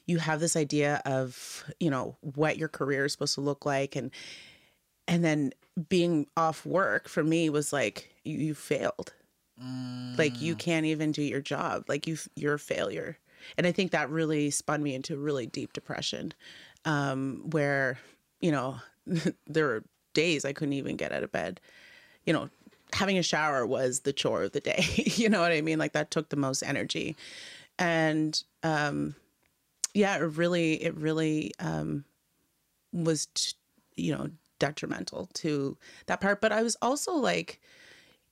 you 0.06 0.18
have 0.18 0.38
this 0.38 0.54
idea 0.54 1.02
of, 1.04 1.64
you 1.80 1.90
know, 1.90 2.16
what 2.20 2.56
your 2.56 2.68
career 2.68 3.06
is 3.06 3.12
supposed 3.12 3.34
to 3.34 3.40
look 3.40 3.66
like 3.66 3.96
and 3.96 4.12
and 5.08 5.24
then 5.24 5.52
being 5.88 6.26
off 6.36 6.64
work 6.64 7.08
for 7.08 7.24
me 7.24 7.50
was 7.50 7.72
like 7.72 8.10
you, 8.22 8.38
you 8.38 8.54
failed. 8.54 9.12
Like 10.18 10.40
you 10.40 10.54
can't 10.54 10.86
even 10.86 11.12
do 11.12 11.22
your 11.22 11.40
job. 11.40 11.84
Like 11.88 12.06
you 12.06 12.16
you're 12.34 12.54
a 12.54 12.58
failure. 12.58 13.18
And 13.56 13.66
I 13.66 13.72
think 13.72 13.92
that 13.92 14.10
really 14.10 14.50
spun 14.50 14.82
me 14.82 14.94
into 14.94 15.14
a 15.14 15.18
really 15.18 15.46
deep 15.46 15.72
depression 15.72 16.32
um 16.84 17.42
where, 17.50 17.98
you 18.40 18.50
know, 18.50 18.76
there 19.46 19.66
were 19.66 19.84
days 20.14 20.44
I 20.44 20.52
couldn't 20.52 20.74
even 20.74 20.96
get 20.96 21.12
out 21.12 21.22
of 21.22 21.32
bed. 21.32 21.60
You 22.24 22.32
know, 22.32 22.50
having 22.92 23.18
a 23.18 23.22
shower 23.22 23.66
was 23.66 24.00
the 24.00 24.12
chore 24.12 24.44
of 24.44 24.52
the 24.52 24.60
day. 24.60 24.84
you 25.16 25.28
know 25.28 25.40
what 25.40 25.52
I 25.52 25.60
mean? 25.60 25.78
Like 25.78 25.92
that 25.92 26.10
took 26.10 26.28
the 26.28 26.36
most 26.36 26.62
energy. 26.62 27.16
And 27.78 28.42
um 28.62 29.14
yeah, 29.94 30.16
it 30.16 30.20
really 30.20 30.82
it 30.82 30.94
really 30.96 31.52
um 31.58 32.04
was 32.92 33.26
t- 33.26 33.52
you 33.96 34.14
know 34.14 34.30
detrimental 34.58 35.28
to 35.34 35.76
that 36.06 36.20
part 36.20 36.40
but 36.40 36.50
I 36.50 36.62
was 36.62 36.76
also 36.80 37.12
like 37.12 37.60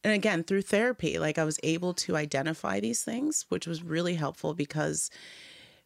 and 0.04 0.12
again 0.12 0.44
through 0.44 0.62
therapy 0.62 1.18
like 1.18 1.38
I 1.38 1.44
was 1.44 1.58
able 1.62 1.94
to 1.94 2.16
identify 2.16 2.78
these 2.78 3.02
things 3.02 3.46
which 3.48 3.66
was 3.66 3.82
really 3.82 4.14
helpful 4.14 4.54
because 4.54 5.10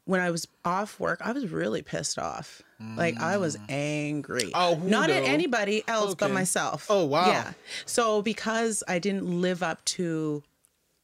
when 0.05 0.21
I 0.21 0.31
was 0.31 0.47
off 0.65 1.01
work 1.01 1.21
I 1.25 1.33
was 1.33 1.51
really 1.51 1.83
pissed 1.83 2.19
off. 2.19 2.63
Like 2.97 3.19
I 3.21 3.39
was 3.39 3.59
angry. 3.69 4.53
Oh, 4.55 4.81
not 4.85 5.11
at 5.11 5.25
anybody 5.25 5.83
else 5.89 6.15
but 6.15 6.31
myself. 6.31 6.87
Oh, 6.89 7.05
wow. 7.05 7.27
yeah. 7.27 7.53
So 7.87 8.23
because 8.23 8.85
I 8.87 9.01
didn't 9.01 9.41
live 9.41 9.65
up 9.65 9.85
to 9.87 10.45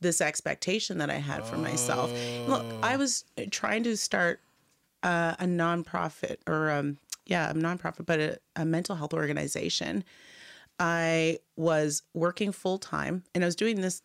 this 0.04 0.21
expectation 0.21 0.99
that 0.99 1.11
I 1.11 1.14
had 1.14 1.44
for 1.44 1.56
myself. 1.56 2.12
Look, 2.47 2.64
I 2.83 2.97
was 2.97 3.25
trying 3.50 3.83
to 3.85 3.97
start 3.97 4.40
uh, 5.02 5.35
a 5.40 5.47
nonprofit 5.47 6.37
or 6.47 6.71
um, 6.71 6.99
yeah, 7.26 7.50
a 7.50 7.54
nonprofit, 7.54 8.06
but 8.06 8.21
a, 8.21 8.38
a 8.54 8.64
mental 8.64 8.94
health 8.94 9.14
organization. 9.14 10.04
I 10.78 11.38
was 11.57 12.02
working 12.14 12.52
full 12.52 12.78
time 12.78 13.25
and 13.35 13.45
I 13.45 13.47
was 13.47 13.57
doing 13.57 13.81
this 13.81 14.02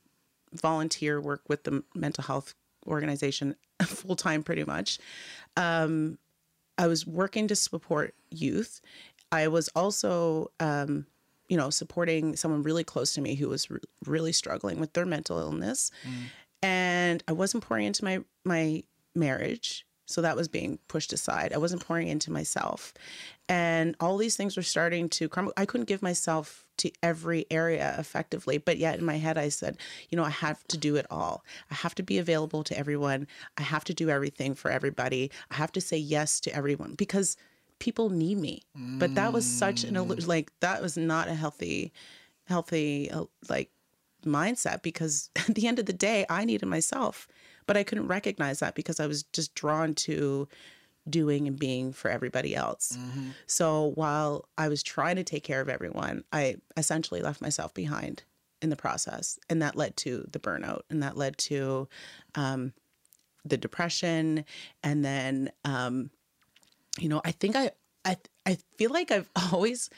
volunteer 0.54 1.20
work 1.22 1.42
with 1.48 1.64
the 1.64 1.84
mental 1.96 2.24
health 2.24 2.54
organization 2.88 3.56
full 3.84 4.16
time 4.16 4.44
pretty 4.44 4.64
much. 4.64 5.00
Um, 5.58 6.18
I 6.78 6.88
was 6.88 7.06
working 7.06 7.48
to 7.50 7.56
support 7.56 8.16
youth. 8.30 8.82
I 9.32 9.48
was 9.50 9.70
also, 9.76 10.52
um, 10.60 11.06
you 11.50 11.58
know, 11.58 11.70
supporting 11.70 12.36
someone 12.36 12.64
really 12.64 12.84
close 12.84 13.14
to 13.16 13.22
me 13.22 13.36
who 13.36 13.50
was 13.50 13.70
re- 13.70 13.80
really 14.06 14.32
struggling 14.32 14.80
with 14.80 14.94
their 14.94 15.06
mental 15.06 15.40
illness, 15.40 15.92
and 16.64 17.24
I 17.28 17.34
wasn't 17.34 17.64
pouring 17.64 17.86
into 17.86 18.06
my 18.06 18.20
my 18.46 18.84
marriage, 19.16 19.86
so 20.10 20.22
that 20.22 20.36
was 20.36 20.48
being 20.48 20.80
pushed 20.88 21.13
aside. 21.13 21.54
I 21.54 21.58
wasn't 21.58 21.86
pouring 21.86 22.08
into 22.08 22.32
myself, 22.32 22.94
and 23.48 23.96
all 24.00 24.18
these 24.18 24.36
things 24.36 24.58
were 24.58 24.63
starting 24.63 25.08
to 25.10 25.30
crumble. 25.30 25.54
I 25.56 25.66
couldn't 25.66 25.88
give 25.88 26.01
myself 26.01 26.66
to 26.78 26.92
every 27.04 27.46
area 27.51 27.96
effectively, 28.00 28.58
but 28.58 28.78
yet 28.78 28.98
in 28.98 29.06
my 29.06 29.18
head 29.18 29.38
I 29.38 29.50
said, 29.50 29.78
you 30.10 30.16
know, 30.16 30.24
I 30.24 30.30
have 30.30 30.66
to 30.70 30.78
do 30.78 30.96
it 30.96 31.06
all. 31.12 31.44
I 31.70 31.75
have 31.75 31.94
to 31.96 32.04
be 32.04 32.18
available 32.18 32.63
to 32.63 32.78
everyone. 32.78 33.28
I 33.58 33.63
have 33.63 33.84
to 33.86 33.94
do 33.94 34.10
everything 34.10 34.56
for 34.56 34.72
everybody. 34.72 35.30
I 35.51 35.56
have 35.56 35.72
to 35.74 35.82
say 35.82 35.98
yes 35.98 36.39
to 36.42 36.56
everyone 36.56 36.96
because 36.96 37.38
people 37.80 38.10
need 38.10 38.38
me. 38.38 38.63
But 39.00 39.16
that 39.16 39.34
was 39.34 39.46
such 39.46 39.84
an 39.84 39.96
illu- 39.96 40.28
like 40.28 40.51
that 40.60 40.82
was 40.82 40.98
not 40.98 41.28
a 41.28 41.34
healthy 41.36 41.92
healthy 42.46 43.12
uh, 43.12 43.25
like 43.48 43.70
mindset 44.25 44.82
because 44.82 45.30
at 45.36 45.56
the 45.56 45.68
end 45.68 45.80
of 45.80 45.86
the 45.86 45.94
day 45.94 46.25
I 46.30 46.46
needed 46.46 46.66
myself, 46.66 47.28
but 47.70 47.78
I 47.78 47.84
couldn't 47.84 48.08
recognize 48.08 48.62
that 48.62 48.74
because 48.74 49.00
I 49.00 49.06
was 49.06 49.22
just 49.32 49.54
drawn 49.54 49.94
to 49.94 50.48
doing 51.08 51.48
and 51.48 51.60
being 51.60 51.94
for 51.94 52.10
everybody 52.10 52.56
else. 52.56 52.98
So 53.46 53.92
while 53.94 54.50
I 54.58 54.70
was 54.70 54.82
trying 54.82 55.18
to 55.18 55.24
take 55.24 55.44
care 55.44 55.62
of 55.62 55.70
everyone, 55.70 56.24
I 56.34 56.56
essentially 56.78 57.22
left 57.22 57.42
myself 57.42 57.72
behind 57.76 58.24
in 58.64 58.72
the 58.72 58.76
process, 58.76 59.38
and 59.52 59.62
that 59.62 59.76
led 59.76 59.96
to 59.98 60.28
the 60.32 60.40
burnout, 60.40 60.82
and 60.90 61.04
that 61.04 61.16
led 61.16 61.38
to 61.50 61.88
um, 62.34 62.74
the 63.46 63.56
depression, 63.56 64.46
and 64.84 65.06
then 65.06 65.52
um, 65.64 66.10
you 66.98 67.08
know 67.08 67.22
I 67.24 67.30
think 67.34 67.56
I 67.56 67.70
I 68.04 68.18
I 68.48 68.58
feel 68.80 68.90
like 68.90 69.12
I've 69.12 69.30
always 69.54 69.92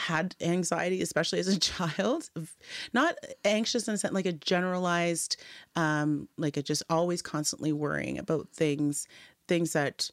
had 0.00 0.34
anxiety, 0.40 1.02
especially 1.02 1.38
as 1.38 1.48
a 1.48 1.58
child. 1.72 2.30
Not 2.92 3.14
anxious 3.44 3.86
in 3.86 3.94
a 3.94 3.98
sense, 3.98 4.14
like 4.14 4.26
a 4.26 4.32
generalized, 4.32 5.36
um, 5.76 6.28
like 6.36 6.56
a 6.56 6.62
just 6.62 6.82
always 6.90 7.22
constantly 7.22 7.72
worrying 7.72 8.18
about 8.18 8.48
things, 8.52 9.06
things 9.46 9.72
that 9.74 10.10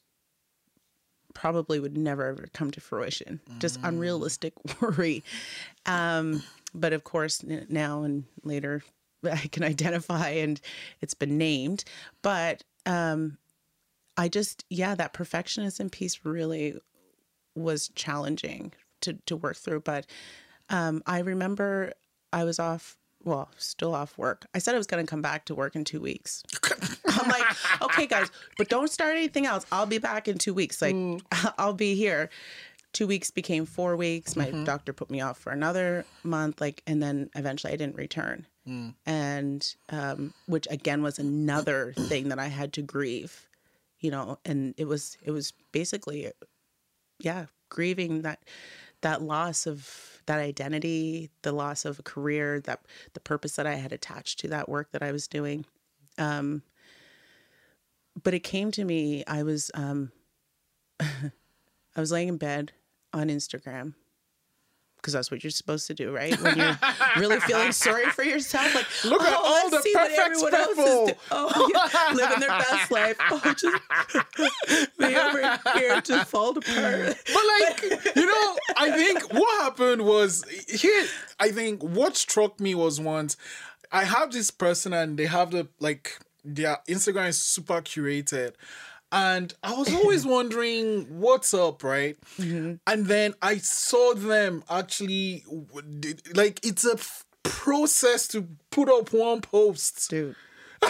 probably 1.33 1.79
would 1.79 1.97
never 1.97 2.25
ever 2.25 2.47
come 2.53 2.71
to 2.71 2.81
fruition. 2.81 3.39
Just 3.59 3.79
unrealistic 3.83 4.53
worry. 4.81 5.23
Um, 5.85 6.43
but 6.73 6.93
of 6.93 7.03
course, 7.03 7.43
now 7.43 8.03
and 8.03 8.25
later, 8.43 8.83
I 9.23 9.47
can 9.51 9.63
identify, 9.63 10.29
and 10.29 10.59
it's 11.01 11.13
been 11.13 11.37
named. 11.37 11.83
But 12.21 12.63
um, 12.85 13.37
I 14.17 14.27
just, 14.27 14.65
yeah, 14.69 14.95
that 14.95 15.13
perfectionism 15.13 15.91
piece 15.91 16.25
really 16.25 16.75
was 17.55 17.89
challenging 17.95 18.73
to 19.01 19.13
to 19.25 19.35
work 19.35 19.57
through. 19.57 19.81
But 19.81 20.05
um, 20.69 21.03
I 21.05 21.19
remember 21.19 21.93
I 22.33 22.43
was 22.43 22.59
off 22.59 22.97
well, 23.23 23.49
still 23.57 23.93
off 23.93 24.17
work. 24.17 24.45
I 24.53 24.59
said 24.59 24.73
I 24.73 24.77
was 24.77 24.87
going 24.87 25.05
to 25.05 25.09
come 25.09 25.21
back 25.21 25.45
to 25.45 25.55
work 25.55 25.75
in 25.75 25.83
two 25.83 25.99
weeks. 25.99 26.43
I'm 27.07 27.27
like, 27.27 27.43
okay, 27.81 28.07
guys, 28.07 28.31
but 28.57 28.69
don't 28.69 28.89
start 28.89 29.15
anything 29.15 29.45
else. 29.45 29.65
I'll 29.71 29.85
be 29.85 29.97
back 29.97 30.27
in 30.27 30.37
two 30.37 30.53
weeks. 30.53 30.81
Like, 30.81 30.95
I'll 31.57 31.73
be 31.73 31.95
here. 31.95 32.29
Two 32.93 33.05
weeks 33.05 33.29
became 33.29 33.65
four 33.65 33.95
weeks. 33.97 34.35
My 34.35 34.49
doctor 34.63 34.93
put 34.93 35.11
me 35.11 35.19
off 35.19 35.37
for 35.37 35.51
another 35.51 36.05
month. 36.23 36.61
Like, 36.61 36.81
and 36.87 37.03
then 37.03 37.29
eventually 37.35 37.73
I 37.73 37.75
didn't 37.75 37.97
return. 37.97 38.47
And, 39.05 39.75
um, 39.89 40.33
which 40.47 40.67
again 40.69 41.01
was 41.01 41.19
another 41.19 41.93
thing 41.97 42.29
that 42.29 42.39
I 42.39 42.47
had 42.47 42.73
to 42.73 42.81
grieve, 42.81 43.47
you 43.99 44.11
know, 44.11 44.39
and 44.45 44.73
it 44.77 44.85
was, 44.85 45.17
it 45.23 45.31
was 45.31 45.53
basically, 45.71 46.31
yeah, 47.19 47.45
grieving 47.69 48.23
that, 48.23 48.39
that 49.01 49.21
loss 49.21 49.65
of 49.65 50.21
that 50.25 50.39
identity, 50.39 51.29
the 51.41 51.51
loss 51.51 51.85
of 51.85 51.99
a 51.99 52.03
career, 52.03 52.59
that 52.61 52.81
the 53.13 53.19
purpose 53.19 53.55
that 53.55 53.67
I 53.67 53.75
had 53.75 53.91
attached 53.91 54.39
to 54.39 54.47
that 54.49 54.67
work 54.67 54.91
that 54.91 55.03
I 55.03 55.11
was 55.11 55.27
doing. 55.27 55.65
Um, 56.17 56.63
but 58.21 58.33
it 58.33 58.41
came 58.41 58.71
to 58.71 58.83
me. 58.83 59.23
I 59.25 59.43
was 59.43 59.71
um, 59.73 60.11
I 60.99 61.31
was 61.95 62.11
laying 62.11 62.27
in 62.27 62.37
bed 62.37 62.73
on 63.13 63.29
Instagram 63.29 63.93
because 64.97 65.13
that's 65.13 65.31
what 65.31 65.43
you're 65.43 65.51
supposed 65.51 65.87
to 65.87 65.93
do, 65.93 66.11
right? 66.13 66.39
When 66.41 66.57
you're 66.57 66.77
really 67.17 67.39
feeling 67.41 67.71
sorry 67.71 68.05
for 68.07 68.23
yourself, 68.23 68.73
like 68.75 68.85
Look 69.05 69.21
at 69.21 69.33
"Oh, 69.37 69.63
all 69.63 69.69
the 69.69 69.81
see 69.81 69.93
what 69.93 70.09
perfect 70.09 70.19
everyone 70.19 70.55
else 70.55 70.69
is 70.69 70.75
people." 70.75 71.05
do- 71.07 71.13
Oh, 71.31 71.71
yeah, 71.73 72.13
living 72.15 72.39
their 72.39 72.49
best 72.49 72.91
life. 72.99 73.17
Oh, 73.29 73.53
just 73.55 74.91
they 74.97 75.15
over 75.15 75.59
here 75.79 76.01
to 76.01 76.25
fall 76.25 76.57
apart. 76.57 77.17
But 77.33 77.43
like, 77.59 78.15
you 78.15 78.25
know, 78.25 78.57
I 78.75 78.91
think 78.95 79.33
what 79.33 79.61
happened 79.63 80.03
was 80.03 80.43
here. 80.67 81.05
I 81.39 81.49
think 81.51 81.83
what 81.83 82.15
struck 82.17 82.59
me 82.59 82.75
was 82.75 82.99
once 82.99 83.37
I 83.91 84.03
have 84.03 84.31
this 84.31 84.51
person 84.51 84.93
and 84.93 85.17
they 85.17 85.25
have 85.27 85.51
the 85.51 85.67
like 85.79 86.19
their 86.43 86.77
Instagram 86.87 87.29
is 87.29 87.37
super 87.39 87.81
curated. 87.81 88.53
And 89.11 89.53
I 89.63 89.73
was 89.73 89.93
always 89.93 90.25
wondering 90.35 91.19
what's 91.19 91.53
up, 91.53 91.83
right? 91.83 92.17
Mm-hmm. 92.39 92.73
And 92.85 93.05
then 93.05 93.33
I 93.41 93.57
saw 93.57 94.13
them 94.13 94.63
actually, 94.69 95.45
like, 96.33 96.59
it's 96.65 96.85
a 96.85 96.93
f- 96.93 97.25
process 97.43 98.27
to 98.29 98.47
put 98.71 98.89
up 98.89 99.13
one 99.13 99.41
post. 99.41 100.09
dude. 100.09 100.35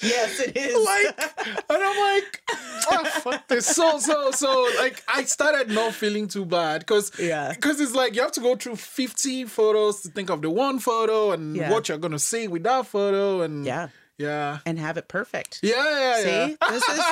yes, 0.00 0.40
it 0.40 0.56
is. 0.56 0.84
like 0.86 1.20
and 1.68 1.82
i'm 1.82 1.98
like 2.16 2.42
oh, 2.90 3.04
fuck 3.22 3.46
this 3.48 3.66
so 3.66 3.98
so 3.98 4.30
so 4.30 4.66
like 4.78 5.02
i 5.08 5.22
started 5.24 5.68
not 5.68 5.92
feeling 5.92 6.26
too 6.26 6.46
bad 6.46 6.80
because 6.80 7.12
Yeah. 7.18 7.52
because 7.54 7.80
it's 7.80 7.94
like 7.94 8.14
you 8.14 8.22
have 8.22 8.32
to 8.32 8.40
go 8.40 8.56
through 8.56 8.76
50 8.76 9.44
photos 9.44 10.00
to 10.02 10.08
think 10.08 10.30
of 10.30 10.40
the 10.40 10.48
one 10.50 10.78
photo 10.78 11.32
and 11.32 11.54
Yeah. 11.54 11.70
what 11.70 11.88
you're 11.90 11.98
gonna 11.98 12.18
say 12.18 12.48
with 12.48 12.62
that 12.64 12.86
photo 12.86 13.42
and 13.42 13.64
Yeah. 13.66 13.88
Yeah 14.18 14.58
and 14.66 14.78
have 14.78 14.96
it 14.96 15.08
perfect. 15.08 15.60
yeah 15.62 15.74
yeah 15.74 16.24
yeah 16.24 16.46
See, 16.46 16.56
this 16.70 16.88
is 16.88 17.04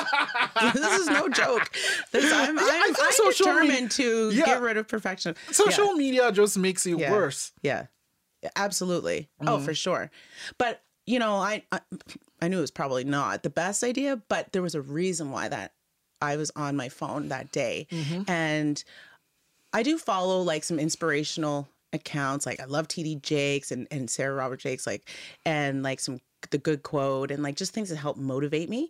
this 0.73 0.99
is 1.01 1.07
no 1.07 1.27
joke. 1.29 1.69
This, 2.11 2.31
I'm, 2.33 2.57
I'm, 2.57 2.65
I 2.65 2.93
I'm 2.99 3.25
media- 3.27 3.31
determined 3.37 3.91
to 3.91 4.29
Yeah. 4.31 4.45
get 4.45 4.61
rid 4.61 4.77
of 4.77 4.87
perfection. 4.87 5.35
social 5.51 5.93
media 5.93 6.31
just 6.31 6.57
makes 6.57 6.85
it 6.85 6.97
Yeah. 6.99 7.11
worse 7.11 7.51
Yeah, 7.61 7.87
yeah. 8.43 8.49
absolutely. 8.55 9.29
Oh, 9.41 9.57
Mm-hmm. 9.57 9.65
for 9.65 9.73
sure. 9.73 10.11
But 10.57 10.81
you 11.05 11.17
know, 11.19 11.35
I, 11.37 11.63
I 11.71 11.79
I 12.41 12.47
knew 12.47 12.59
it 12.59 12.61
was 12.61 12.71
probably 12.71 13.03
not 13.03 13.43
the 13.43 13.49
best 13.49 13.83
idea, 13.83 14.21
but 14.29 14.51
there 14.53 14.61
was 14.61 14.75
a 14.75 14.81
reason 14.81 15.31
why 15.31 15.47
that 15.49 15.73
I 16.21 16.37
was 16.37 16.51
on 16.55 16.75
my 16.75 16.89
phone 16.89 17.29
that 17.29 17.51
day, 17.51 17.87
Mm-hmm. 17.91 18.29
and 18.29 18.83
I 19.73 19.83
do 19.83 19.97
follow 19.97 20.41
like 20.41 20.63
some 20.63 20.77
inspirational 20.79 21.67
accounts. 21.93 22.45
Like 22.45 22.59
I 22.59 22.65
love 22.65 22.87
TD 22.87 23.21
Jakes 23.21 23.71
and, 23.71 23.87
and 23.89 24.09
Sarah 24.09 24.35
Robert 24.35 24.59
Jakes, 24.59 24.85
like 24.85 25.09
and 25.45 25.81
like 25.81 25.99
some 25.99 26.19
the 26.49 26.57
good 26.57 26.83
quote 26.83 27.29
and 27.31 27.43
like 27.43 27.55
just 27.55 27.73
things 27.73 27.89
that 27.89 27.97
help 27.97 28.17
motivate 28.17 28.69
me. 28.69 28.89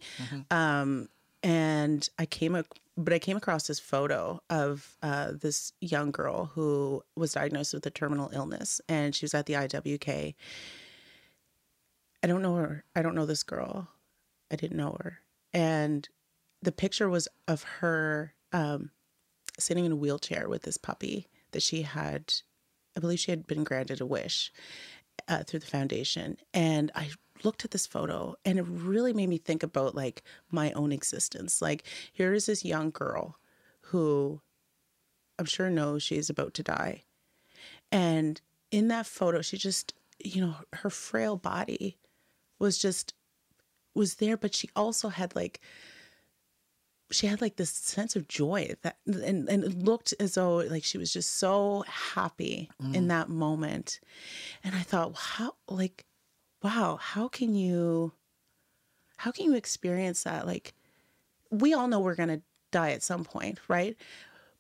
Um, 0.50 1.09
and 1.44 2.07
I 2.18 2.25
came 2.25 2.55
ac- 2.55 2.68
but 2.98 3.14
I 3.14 3.20
came 3.20 3.35
across 3.37 3.68
this 3.68 3.79
photo 3.79 4.42
of 4.50 4.96
uh, 5.01 5.31
this 5.33 5.74
young 5.81 6.11
girl 6.11 6.46
who 6.53 7.03
was 7.16 7.33
diagnosed 7.33 7.74
with 7.74 7.85
a 7.85 7.90
terminal 7.90 8.29
illness, 8.33 8.79
and 8.87 9.16
she 9.16 9.25
was 9.25 9.33
at 9.33 9.46
the 9.48 9.53
IWK. 9.53 10.35
I 12.24 12.27
don't 12.27 12.42
know 12.42 12.55
her. 12.55 12.83
I 12.96 13.01
don't 13.01 13.16
know 13.16 13.25
this 13.25 13.44
girl. 13.44 13.87
I 14.51 14.55
didn't 14.55 14.77
know 14.77 14.96
her, 15.00 15.20
and 15.53 16.07
the 16.61 16.72
picture 16.72 17.09
was 17.09 17.27
of 17.48 17.64
her 17.79 18.33
um, 18.53 18.92
sitting 19.57 19.85
in 19.85 19.94
a 19.94 19.96
wheelchair 19.96 20.48
with 20.48 20.64
this 20.64 20.77
puppy 20.77 21.27
that 21.51 21.64
she 21.64 21.81
had. 21.83 22.33
I 22.96 23.00
believe 23.00 23.20
she 23.20 23.31
had 23.31 23.48
been 23.48 23.64
granted 23.64 24.01
a 24.01 24.05
wish 24.05 24.51
uh, 25.27 25.44
through 25.44 25.61
the 25.61 25.66
foundation, 25.66 26.37
and 26.53 26.92
I 26.94 27.09
looked 27.44 27.66
at 27.66 27.72
this 27.72 27.88
photo, 27.88 28.36
and 28.46 28.60
it 28.60 28.66
really 28.68 29.14
made 29.14 29.30
me 29.30 29.38
think 29.38 29.64
about 29.64 29.96
like 29.96 30.24
my 30.51 30.72
own 30.74 30.92
existence. 30.92 31.62
Like 31.62 31.84
here 32.12 32.34
is 32.34 32.46
this 32.46 32.66
young 32.66 32.92
girl 32.92 33.38
who 33.82 34.42
I'm 35.40 35.46
sure 35.46 35.70
knows 35.70 36.04
she 36.04 36.18
is 36.18 36.30
about 36.30 36.54
to 36.56 36.64
die, 36.64 37.04
and 37.92 38.42
in 38.72 38.88
that 38.90 39.06
photo, 39.06 39.42
she 39.42 39.58
just 39.58 39.94
you 40.24 40.42
know 40.42 40.56
her 40.74 40.90
frail 40.90 41.36
body 41.36 41.98
was 42.60 42.77
just 42.77 43.14
was 43.94 44.16
there, 44.16 44.38
but 44.38 44.56
she 44.56 44.70
also 44.75 45.10
had 45.10 45.36
like 45.36 45.60
she 47.12 47.27
had 47.27 47.42
like 47.42 47.58
this 47.58 47.70
sense 47.70 48.16
of 48.16 48.27
joy 48.27 48.74
that 48.84 48.98
and, 49.06 49.50
and 49.50 49.64
it 49.64 49.77
looked 49.77 50.14
as 50.20 50.36
though 50.36 50.58
like 50.58 50.84
she 50.84 50.98
was 50.98 51.12
just 51.12 51.38
so 51.38 51.84
happy 51.88 52.70
in 52.94 53.06
mm. 53.06 53.08
that 53.10 53.30
moment. 53.30 54.00
And 54.64 54.75
i 54.75 54.80
thought 54.80 55.16
how 55.16 55.56
like 55.68 56.06
wow 56.63 56.97
how 57.01 57.27
can 57.27 57.55
you 57.55 58.13
how 59.21 59.29
can 59.29 59.45
you 59.45 59.53
experience 59.53 60.24
that? 60.24 60.47
Like 60.47 60.74
we 61.51 61.75
all 61.75 61.87
know 61.87 62.00
we're 62.00 62.15
going 62.15 62.29
to 62.29 62.41
die 62.71 62.91
at 62.91 63.03
some 63.03 63.24
point 63.24 63.59
right? 63.67 63.95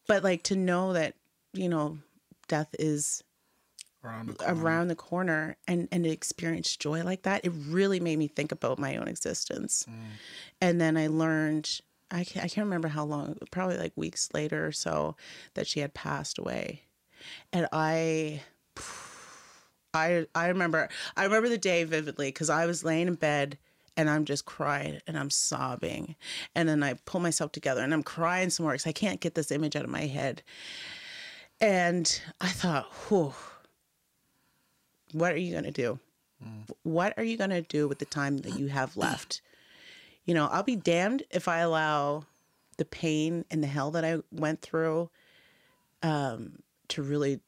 But 0.07 0.23
like 0.23 0.43
to 0.43 0.55
know 0.55 0.93
that 0.93 1.15
you 1.53 1.67
know 1.67 1.97
death 2.47 2.75
is 2.77 3.23
around 4.03 4.27
the 4.27 4.33
corner. 4.33 4.61
around 4.63 4.87
the 4.87 4.95
corner 4.95 5.57
and 5.67 5.87
and 5.91 6.03
to 6.03 6.09
experience 6.11 6.75
joy 6.75 7.03
like 7.03 7.23
that 7.23 7.43
it 7.45 7.51
really 7.67 7.99
made 7.99 8.17
me 8.17 8.27
think 8.27 8.51
about 8.51 8.77
my 8.77 8.97
own 8.97 9.07
existence. 9.07 9.85
Mm. 9.89 9.93
And 10.61 10.81
then 10.81 10.95
i 10.95 11.07
learned 11.07 11.81
I 12.13 12.25
can't, 12.25 12.45
I 12.45 12.49
can't 12.49 12.65
remember 12.65 12.89
how 12.89 13.05
long 13.05 13.37
probably 13.51 13.77
like 13.77 13.93
weeks 13.95 14.29
later 14.33 14.67
or 14.67 14.71
so 14.73 15.15
that 15.55 15.65
she 15.65 15.79
had 15.79 15.93
passed 15.95 16.37
away. 16.37 16.83
And 17.51 17.67
i 17.71 18.43
i 19.93 20.25
i 20.35 20.47
remember 20.47 20.89
i 21.17 21.23
remember 21.23 21.49
the 21.49 21.57
day 21.57 21.83
vividly 21.83 22.27
because 22.27 22.49
i 22.49 22.65
was 22.65 22.83
laying 22.83 23.07
in 23.07 23.15
bed 23.15 23.57
and 23.97 24.09
i'm 24.09 24.25
just 24.25 24.45
crying 24.45 24.99
and 25.07 25.17
i'm 25.17 25.29
sobbing 25.29 26.15
and 26.55 26.67
then 26.67 26.81
i 26.83 26.93
pull 27.05 27.21
myself 27.21 27.51
together 27.51 27.81
and 27.81 27.93
i'm 27.93 28.03
crying 28.03 28.49
some 28.49 28.63
more 28.63 28.73
because 28.73 28.87
i 28.87 28.91
can't 28.91 29.19
get 29.19 29.35
this 29.35 29.51
image 29.51 29.75
out 29.75 29.83
of 29.83 29.89
my 29.89 30.07
head 30.07 30.41
and 31.59 32.21
i 32.39 32.47
thought 32.47 32.91
whew 33.07 33.33
what 35.13 35.33
are 35.33 35.37
you 35.37 35.51
going 35.51 35.65
to 35.65 35.71
do? 35.71 35.99
What 36.83 37.13
are 37.17 37.23
you 37.23 37.37
going 37.37 37.51
to 37.51 37.61
do 37.61 37.87
with 37.87 37.99
the 37.99 38.05
time 38.05 38.37
that 38.39 38.57
you 38.57 38.67
have 38.67 38.97
left? 38.97 39.41
You 40.25 40.33
know, 40.33 40.47
I'll 40.47 40.63
be 40.63 40.75
damned 40.75 41.23
if 41.29 41.47
I 41.47 41.59
allow 41.59 42.25
the 42.77 42.85
pain 42.85 43.45
and 43.51 43.61
the 43.61 43.67
hell 43.67 43.91
that 43.91 44.03
I 44.03 44.19
went 44.31 44.61
through 44.61 45.09
um, 46.01 46.59
to 46.89 47.03
really 47.03 47.39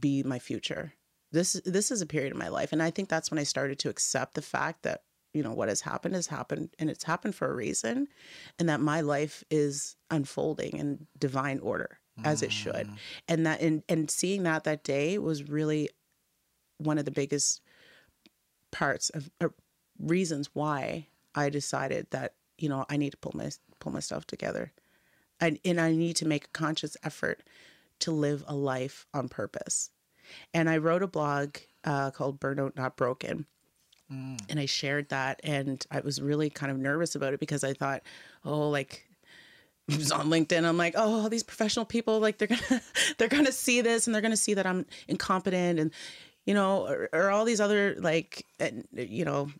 be 0.00 0.22
my 0.22 0.38
future. 0.38 0.94
This 1.30 1.60
this 1.64 1.90
is 1.90 2.00
a 2.00 2.06
period 2.06 2.32
of 2.32 2.38
my 2.38 2.48
life, 2.48 2.72
and 2.72 2.82
I 2.82 2.90
think 2.90 3.08
that's 3.08 3.30
when 3.30 3.38
I 3.38 3.44
started 3.44 3.78
to 3.80 3.90
accept 3.90 4.34
the 4.34 4.42
fact 4.42 4.82
that 4.82 5.02
you 5.34 5.42
know 5.42 5.52
what 5.52 5.68
has 5.68 5.82
happened 5.82 6.14
has 6.14 6.26
happened, 6.28 6.70
and 6.78 6.88
it's 6.88 7.04
happened 7.04 7.34
for 7.34 7.50
a 7.50 7.54
reason, 7.54 8.08
and 8.58 8.68
that 8.68 8.80
my 8.80 9.02
life 9.02 9.44
is 9.50 9.96
unfolding 10.10 10.76
in 10.78 11.06
divine 11.18 11.58
order 11.58 11.98
as 12.24 12.42
it 12.42 12.50
should, 12.50 12.88
and 13.28 13.46
that 13.46 13.60
and 13.60 13.82
and 13.88 14.10
seeing 14.10 14.42
that 14.44 14.64
that 14.64 14.84
day 14.84 15.18
was 15.18 15.48
really 15.48 15.90
one 16.78 16.98
of 16.98 17.04
the 17.04 17.10
biggest 17.10 17.60
parts 18.70 19.10
of 19.10 19.30
uh, 19.40 19.48
reasons 19.98 20.50
why 20.52 21.08
I 21.34 21.50
decided 21.50 22.08
that 22.10 22.34
you 22.56 22.68
know 22.68 22.86
I 22.88 22.96
need 22.96 23.10
to 23.10 23.18
pull 23.18 23.32
my 23.34 23.50
pull 23.80 23.92
myself 23.92 24.26
together, 24.26 24.72
and 25.40 25.58
and 25.64 25.80
I 25.80 25.92
need 25.92 26.16
to 26.16 26.26
make 26.26 26.46
a 26.46 26.50
conscious 26.50 26.96
effort 27.04 27.42
to 28.00 28.12
live 28.12 28.44
a 28.46 28.54
life 28.54 29.06
on 29.12 29.28
purpose. 29.28 29.90
And 30.54 30.68
I 30.68 30.78
wrote 30.78 31.02
a 31.02 31.06
blog 31.06 31.56
uh, 31.84 32.10
called 32.10 32.40
Burnout 32.40 32.76
Not 32.76 32.96
Broken. 32.96 33.46
And 34.48 34.58
I 34.58 34.66
shared 34.66 35.10
that, 35.10 35.40
and 35.44 35.84
I 35.90 36.00
was 36.00 36.20
really 36.20 36.48
kind 36.48 36.72
of 36.72 36.78
nervous 36.78 37.14
about 37.14 37.34
it 37.34 37.40
because 37.40 37.62
I 37.62 37.74
thought, 37.74 38.02
oh, 38.44 38.70
like 38.70 39.06
it 39.88 39.98
was 39.98 40.12
on 40.12 40.28
LinkedIn. 40.28 40.64
I'm 40.64 40.78
like, 40.78 40.94
oh, 40.96 41.22
all 41.22 41.28
these 41.28 41.42
professional 41.42 41.84
people, 41.84 42.18
like 42.20 42.38
they're 42.38 42.48
gonna 42.48 42.82
they're 43.18 43.28
gonna 43.28 43.52
see 43.52 43.80
this 43.80 44.06
and 44.06 44.14
they're 44.14 44.22
gonna 44.22 44.36
see 44.36 44.54
that 44.54 44.66
I'm 44.66 44.86
incompetent 45.08 45.78
and 45.78 45.92
you 46.46 46.54
know, 46.54 46.86
or, 46.86 47.10
or 47.12 47.30
all 47.30 47.44
these 47.44 47.60
other 47.60 47.96
like 47.98 48.46
and, 48.58 48.88
you 48.92 49.26
know, 49.26 49.50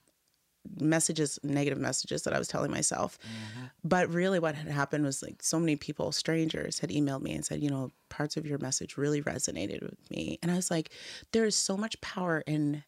messages, 0.81 1.39
negative 1.43 1.79
messages 1.79 2.23
that 2.23 2.35
I 2.35 2.39
was 2.39 2.49
telling 2.49 2.71
myself. 2.71 3.19
Mm-hmm. 3.21 3.67
But 3.85 4.09
really, 4.13 4.39
what 4.39 4.55
had 4.55 4.69
happened 4.69 5.05
was 5.05 5.23
like 5.23 5.43
so 5.43 5.59
many 5.59 5.77
people, 5.77 6.13
strangers, 6.13 6.79
had 6.79 6.91
emailed 6.91 7.23
me 7.23 7.33
and 7.33 7.45
said, 7.45 7.63
you 7.63 7.71
know, 7.71 7.91
parts 8.09 8.37
of 8.37 8.47
your 8.47 8.59
message 8.59 8.97
really 8.97 9.23
resonated 9.23 9.83
with 9.83 10.11
me. 10.11 10.39
And 10.43 10.51
I 10.51 10.57
was 10.57 10.71
like, 10.71 10.91
there 11.33 11.45
is 11.45 11.55
so 11.55 11.77
much 11.77 12.01
power 12.01 12.43
in 12.47 12.85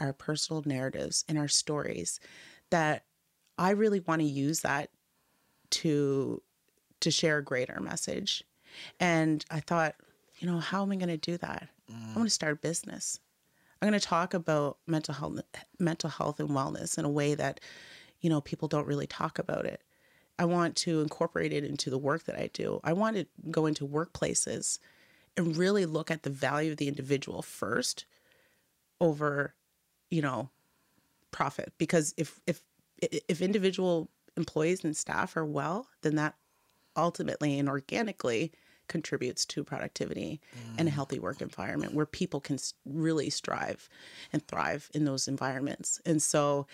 our 0.00 0.12
personal 0.12 0.62
narratives, 0.64 1.24
in 1.28 1.36
our 1.36 1.48
stories, 1.48 2.20
that 2.70 3.04
I 3.56 3.70
really 3.70 4.00
want 4.00 4.20
to 4.20 4.26
use 4.26 4.60
that 4.60 4.90
to 5.70 6.42
to 7.00 7.10
share 7.10 7.38
a 7.38 7.44
greater 7.44 7.80
message. 7.80 8.44
And 9.00 9.44
I 9.50 9.60
thought, 9.60 9.94
you 10.38 10.48
know, 10.48 10.58
how 10.58 10.82
am 10.82 10.92
I 10.92 10.96
going 10.96 11.08
to 11.08 11.16
do 11.16 11.36
that? 11.38 11.68
I'm 11.90 12.14
going 12.14 12.26
to 12.26 12.30
start 12.30 12.52
a 12.52 12.56
business. 12.56 13.18
I'm 13.80 13.88
going 13.88 13.98
to 13.98 14.06
talk 14.06 14.34
about 14.34 14.78
mental 14.86 15.14
health, 15.14 15.40
mental 15.78 16.10
health 16.10 16.40
and 16.40 16.50
wellness 16.50 16.98
in 16.98 17.04
a 17.04 17.10
way 17.10 17.34
that, 17.34 17.60
you 18.20 18.28
know, 18.28 18.40
people 18.40 18.68
don't 18.68 18.86
really 18.86 19.06
talk 19.06 19.38
about 19.38 19.64
it. 19.64 19.82
I 20.38 20.44
want 20.44 20.76
to 20.76 21.00
incorporate 21.00 21.52
it 21.52 21.64
into 21.64 21.90
the 21.90 21.98
work 21.98 22.24
that 22.24 22.36
I 22.36 22.50
do. 22.52 22.80
I 22.84 22.92
want 22.92 23.16
to 23.16 23.26
go 23.50 23.66
into 23.66 23.86
workplaces 23.86 24.78
and 25.36 25.56
really 25.56 25.86
look 25.86 26.10
at 26.10 26.22
the 26.22 26.30
value 26.30 26.72
of 26.72 26.76
the 26.78 26.88
individual 26.88 27.42
first 27.42 28.04
over, 29.00 29.54
you 30.10 30.22
know, 30.22 30.50
profit. 31.30 31.72
Because 31.78 32.14
if 32.16 32.40
if 32.46 32.62
if 33.00 33.40
individual 33.40 34.10
employees 34.36 34.84
and 34.84 34.96
staff 34.96 35.36
are 35.36 35.44
well, 35.44 35.88
then 36.02 36.16
that 36.16 36.34
ultimately 36.96 37.58
and 37.58 37.68
organically 37.68 38.52
contributes 38.88 39.44
to 39.46 39.62
productivity 39.62 40.40
and 40.76 40.88
a 40.88 40.90
healthy 40.90 41.18
work 41.18 41.40
environment 41.40 41.94
where 41.94 42.06
people 42.06 42.40
can 42.40 42.58
really 42.84 43.30
strive 43.30 43.88
and 44.32 44.46
thrive 44.46 44.90
in 44.94 45.04
those 45.04 45.28
environments. 45.28 46.00
And 46.04 46.22
so, 46.22 46.66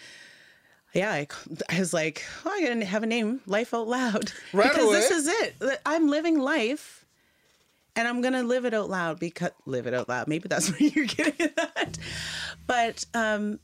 yeah, 0.94 1.12
I, 1.12 1.26
I 1.68 1.78
was 1.78 1.92
like, 1.92 2.24
oh, 2.44 2.50
I 2.50 2.62
gotta 2.62 2.84
have 2.84 3.02
a 3.02 3.06
name, 3.06 3.40
Life 3.46 3.74
Out 3.74 3.88
Loud, 3.88 4.32
Right 4.52 4.70
because 4.70 4.90
this 4.92 5.10
is 5.10 5.26
it. 5.26 5.80
I'm 5.84 6.08
living 6.08 6.38
life, 6.38 7.04
and 7.96 8.06
I'm 8.06 8.20
gonna 8.20 8.44
live 8.44 8.64
it 8.64 8.74
out 8.74 8.88
loud 8.88 9.18
because 9.18 9.50
live 9.66 9.86
it 9.86 9.94
out 9.94 10.08
loud. 10.08 10.28
Maybe 10.28 10.48
that's 10.48 10.70
where 10.78 10.88
you're 10.88 11.06
getting 11.06 11.50
at. 11.76 11.98
But 12.66 13.04
um, 13.14 13.58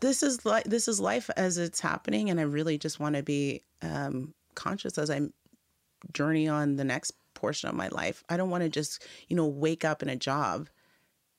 this 0.00 0.22
is 0.22 0.46
like 0.46 0.64
this 0.64 0.86
is 0.88 1.00
life 1.00 1.28
as 1.36 1.58
it's 1.58 1.80
happening, 1.80 2.30
and 2.30 2.38
I 2.38 2.44
really 2.44 2.78
just 2.78 3.00
want 3.00 3.16
to 3.16 3.22
be 3.22 3.62
um, 3.82 4.34
conscious 4.54 4.96
as 4.96 5.10
I 5.10 5.22
journey 6.12 6.48
on 6.48 6.76
the 6.76 6.84
next 6.84 7.12
portion 7.40 7.68
of 7.68 7.74
my 7.74 7.88
life. 7.88 8.22
I 8.28 8.36
don't 8.36 8.50
want 8.50 8.62
to 8.64 8.68
just 8.68 9.04
you 9.28 9.36
know 9.36 9.46
wake 9.46 9.84
up 9.84 10.02
in 10.02 10.08
a 10.08 10.16
job. 10.16 10.68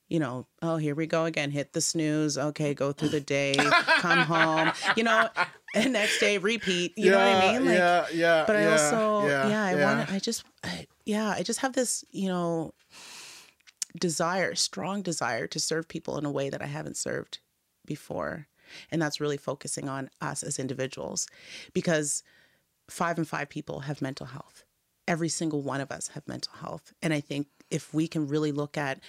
You 0.09 0.19
know, 0.19 0.45
oh, 0.61 0.75
here 0.75 0.93
we 0.93 1.07
go 1.07 1.23
again. 1.23 1.51
Hit 1.51 1.71
the 1.71 1.79
snooze. 1.79 2.37
Okay, 2.37 2.73
go 2.73 2.91
through 2.91 3.09
the 3.09 3.21
day, 3.21 3.55
come 3.99 4.19
home. 4.19 4.73
You 4.97 5.05
know, 5.05 5.29
and 5.73 5.93
next 5.93 6.19
day 6.19 6.37
repeat. 6.37 6.97
You 6.97 7.11
know 7.11 7.17
what 7.17 7.27
I 7.27 7.53
mean? 7.53 7.65
Like, 7.65 7.77
yeah, 7.77 8.05
yeah. 8.13 8.43
but 8.45 8.57
I 8.57 8.63
yeah, 8.63 8.71
also, 8.71 9.27
yeah, 9.27 9.47
yeah, 9.47 9.63
I 9.63 9.75
yeah. 9.75 9.95
want 9.95 10.09
to, 10.09 10.13
I 10.13 10.19
just, 10.19 10.43
I, 10.65 10.87
yeah, 11.05 11.29
I 11.29 11.43
just 11.43 11.61
have 11.61 11.71
this, 11.71 12.03
you 12.11 12.27
know, 12.27 12.73
desire, 13.97 14.55
strong 14.55 15.01
desire 15.01 15.47
to 15.47 15.59
serve 15.59 15.87
people 15.87 16.17
in 16.17 16.25
a 16.25 16.31
way 16.31 16.49
that 16.49 16.61
I 16.61 16.67
haven't 16.67 16.97
served 16.97 17.39
before. 17.85 18.47
And 18.91 19.01
that's 19.01 19.19
really 19.19 19.37
focusing 19.37 19.89
on 19.89 20.09
us 20.21 20.43
as 20.43 20.59
individuals 20.59 21.27
because 21.73 22.23
five 22.89 23.17
and 23.17 23.27
five 23.27 23.49
people 23.49 23.81
have 23.81 24.01
mental 24.01 24.27
health. 24.27 24.63
Every 25.07 25.29
single 25.29 25.61
one 25.61 25.81
of 25.81 25.91
us 25.91 26.09
have 26.09 26.27
mental 26.27 26.53
health. 26.53 26.93
And 27.01 27.13
I 27.13 27.19
think 27.19 27.47
if 27.69 27.93
we 27.93 28.07
can 28.07 28.27
really 28.27 28.51
look 28.51 28.77
at 28.77 28.99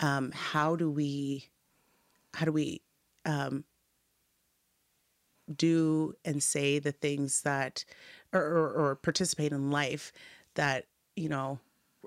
um, 0.00 0.32
how 0.32 0.76
do 0.76 0.90
we, 0.90 1.48
how 2.34 2.44
do 2.44 2.52
we 2.52 2.82
um, 3.24 3.64
do 5.54 6.14
and 6.24 6.42
say 6.42 6.78
the 6.78 6.92
things 6.92 7.42
that 7.42 7.84
or, 8.32 8.40
or, 8.40 8.72
or 8.72 8.96
participate 8.96 9.52
in 9.52 9.70
life 9.70 10.12
that 10.54 10.86
you 11.14 11.28
know 11.28 11.58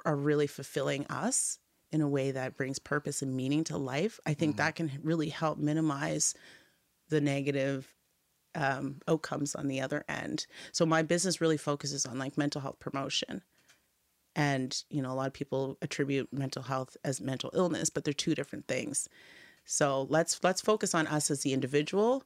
are 0.06 0.16
really 0.16 0.48
fulfilling 0.48 1.06
us 1.08 1.60
in 1.92 2.02
a 2.02 2.08
way 2.08 2.32
that 2.32 2.58
brings 2.58 2.80
purpose 2.80 3.22
and 3.22 3.36
meaning 3.36 3.64
to 3.64 3.78
life 3.78 4.20
i 4.26 4.34
think 4.34 4.58
that 4.58 4.76
can 4.76 4.92
really 5.04 5.30
help 5.30 5.58
minimize 5.58 6.34
the 7.10 7.22
negative 7.22 7.94
um, 8.56 8.98
outcomes 9.08 9.56
on 9.56 9.68
the 9.68 9.82
other 9.82 10.04
end. 10.08 10.46
So 10.72 10.86
my 10.86 11.02
business 11.02 11.42
really 11.42 11.58
focuses 11.58 12.06
on 12.06 12.18
like 12.18 12.38
mental 12.38 12.62
health 12.62 12.80
promotion. 12.80 13.44
And 14.36 14.76
you 14.90 15.02
know 15.02 15.12
a 15.12 15.16
lot 15.16 15.28
of 15.28 15.34
people 15.34 15.78
attribute 15.82 16.32
mental 16.32 16.64
health 16.64 16.96
as 17.04 17.20
mental 17.20 17.52
illness 17.54 17.90
but 17.90 18.04
they're 18.04 18.14
two 18.14 18.36
different 18.36 18.68
things. 18.68 19.10
So 19.66 20.08
let's 20.10 20.40
let's 20.44 20.62
focus 20.62 20.96
on 20.96 21.08
us 21.08 21.30
as 21.30 21.42
the 21.42 21.54
individual 21.54 22.24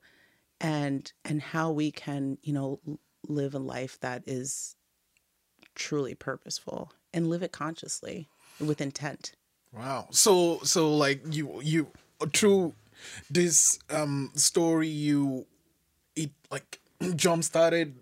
and 0.61 1.11
and 1.25 1.41
how 1.41 1.71
we 1.71 1.91
can 1.91 2.37
you 2.43 2.53
know 2.53 2.79
live 3.27 3.55
a 3.55 3.59
life 3.59 3.99
that 4.01 4.23
is 4.27 4.75
truly 5.75 6.13
purposeful 6.13 6.91
and 7.13 7.29
live 7.29 7.43
it 7.43 7.51
consciously 7.51 8.27
with 8.59 8.81
intent. 8.81 9.33
Wow. 9.71 10.07
So 10.11 10.59
so 10.63 10.95
like 10.95 11.21
you 11.31 11.59
you 11.61 11.87
through 12.33 12.73
this 13.29 13.79
um 13.89 14.31
story 14.35 14.87
you 14.87 15.45
it 16.15 16.31
like 16.51 16.79
jump 17.15 17.43
started 17.43 17.95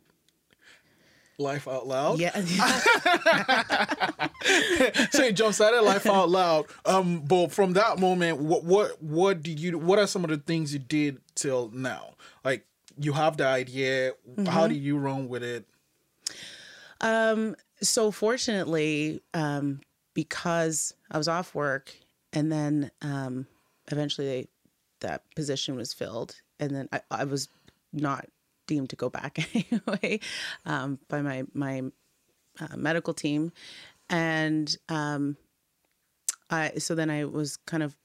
life 1.38 1.68
out 1.68 1.88
loud. 1.88 2.20
yeah 2.20 2.36
So 5.12 5.24
you 5.24 5.32
jump 5.32 5.56
started 5.56 5.82
life 5.82 6.06
out 6.06 6.30
loud. 6.30 6.66
Um 6.86 7.22
but 7.22 7.52
from 7.52 7.74
that 7.74 8.00
moment 8.00 8.40
what 8.40 8.64
what 8.64 9.02
what 9.02 9.42
did 9.42 9.60
you 9.60 9.78
what 9.78 10.00
are 10.00 10.08
some 10.08 10.24
of 10.24 10.30
the 10.30 10.38
things 10.38 10.74
you 10.74 10.80
did 10.80 11.20
till 11.36 11.70
now? 11.74 12.14
Like 12.46 12.66
you 13.00 13.14
have 13.14 13.38
the 13.38 13.48
idea, 13.48 14.14
how 14.48 14.68
do 14.68 14.76
you 14.76 14.98
run 14.98 15.28
with 15.30 15.44
it? 15.44 15.66
um 17.04 17.56
so 17.82 18.12
fortunately 18.12 19.20
um 19.34 19.82
because 20.14 20.94
i 21.10 21.18
was 21.18 21.28
off 21.28 21.56
work 21.56 21.92
and 22.32 22.52
then 22.52 22.92
um 23.02 23.48
eventually 23.92 24.48
that 25.00 25.24
position 25.36 25.76
was 25.76 25.92
filled 25.94 26.36
and 26.60 26.76
then 26.76 26.88
i, 26.94 27.02
I 27.10 27.24
was 27.24 27.48
not 27.94 28.26
deemed 28.68 28.90
to 28.90 28.96
go 28.96 29.10
back 29.10 29.38
anyway 29.56 30.20
um, 30.66 31.00
by 31.10 31.22
my 31.22 31.44
my 31.54 31.82
uh, 32.60 32.76
medical 32.76 33.14
team 33.14 33.52
and 34.10 34.78
um 34.90 35.38
I 36.52 36.74
so 36.78 36.94
then 36.94 37.10
I 37.10 37.26
was 37.26 37.58
kind 37.58 37.82
of 37.82 37.96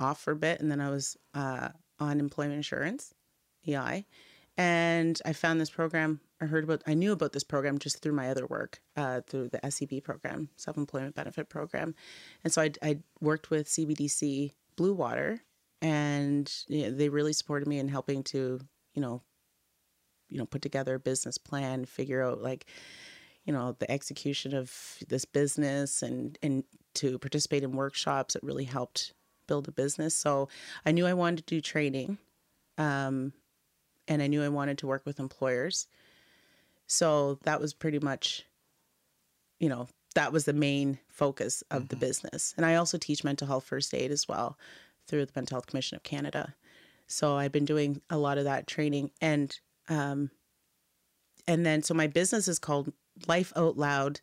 off 0.00 0.20
for 0.20 0.32
a 0.32 0.36
bit, 0.36 0.60
and 0.60 0.70
then 0.70 0.80
I 0.80 0.90
was 0.90 1.16
uh, 1.34 1.68
on 1.98 2.18
employment 2.18 2.56
insurance, 2.56 3.14
EI, 3.68 4.06
and 4.56 5.20
I 5.24 5.32
found 5.32 5.60
this 5.60 5.70
program. 5.70 6.20
I 6.40 6.46
heard 6.46 6.64
about, 6.64 6.82
I 6.86 6.94
knew 6.94 7.12
about 7.12 7.32
this 7.32 7.44
program 7.44 7.78
just 7.78 8.00
through 8.00 8.14
my 8.14 8.30
other 8.30 8.46
work, 8.46 8.80
uh, 8.96 9.20
through 9.26 9.50
the 9.50 9.70
SEB 9.70 10.02
program, 10.02 10.48
Self 10.56 10.78
Employment 10.78 11.14
Benefit 11.14 11.50
Program, 11.50 11.94
and 12.42 12.52
so 12.52 12.62
I, 12.62 12.70
I 12.82 12.98
worked 13.20 13.50
with 13.50 13.68
CBDC 13.68 14.52
Blue 14.76 14.94
Water, 14.94 15.40
and 15.82 16.50
you 16.66 16.84
know, 16.84 16.90
they 16.90 17.10
really 17.10 17.34
supported 17.34 17.68
me 17.68 17.78
in 17.78 17.88
helping 17.88 18.22
to, 18.24 18.60
you 18.94 19.02
know, 19.02 19.22
you 20.30 20.38
know, 20.38 20.46
put 20.46 20.62
together 20.62 20.94
a 20.94 21.00
business 21.00 21.38
plan, 21.38 21.84
figure 21.84 22.22
out 22.22 22.40
like 22.40 22.66
you 23.44 23.52
know 23.52 23.74
the 23.78 23.90
execution 23.90 24.54
of 24.54 24.98
this 25.08 25.24
business 25.24 26.02
and 26.02 26.38
and 26.42 26.64
to 26.94 27.18
participate 27.18 27.62
in 27.62 27.72
workshops 27.72 28.36
it 28.36 28.42
really 28.42 28.64
helped 28.64 29.12
build 29.46 29.66
a 29.66 29.72
business. 29.72 30.14
So 30.14 30.48
i 30.86 30.92
knew 30.92 31.06
i 31.06 31.14
wanted 31.14 31.46
to 31.46 31.54
do 31.54 31.60
training 31.60 32.18
um, 32.78 33.32
and 34.06 34.22
i 34.22 34.26
knew 34.26 34.42
i 34.42 34.48
wanted 34.48 34.78
to 34.78 34.86
work 34.86 35.02
with 35.04 35.18
employers. 35.20 35.88
So 36.86 37.38
that 37.44 37.60
was 37.60 37.74
pretty 37.74 37.98
much 37.98 38.44
you 39.58 39.68
know 39.68 39.88
that 40.14 40.32
was 40.32 40.44
the 40.44 40.52
main 40.52 40.98
focus 41.08 41.62
of 41.70 41.88
the 41.88 41.96
business. 41.96 42.54
And 42.56 42.66
i 42.66 42.74
also 42.74 42.98
teach 42.98 43.24
mental 43.24 43.46
health 43.46 43.64
first 43.64 43.94
aid 43.94 44.10
as 44.10 44.28
well 44.28 44.58
through 45.06 45.26
the 45.26 45.32
mental 45.34 45.56
health 45.56 45.66
commission 45.66 45.96
of 45.96 46.02
canada. 46.02 46.54
So 47.06 47.36
i've 47.36 47.52
been 47.52 47.64
doing 47.64 48.00
a 48.10 48.18
lot 48.18 48.38
of 48.38 48.44
that 48.44 48.66
training 48.66 49.10
and 49.20 49.58
um, 49.90 50.30
and 51.46 51.66
then 51.66 51.82
so 51.82 51.92
my 51.92 52.06
business 52.06 52.48
is 52.48 52.58
called 52.58 52.92
life 53.26 53.52
out 53.56 53.76
loud 53.76 54.20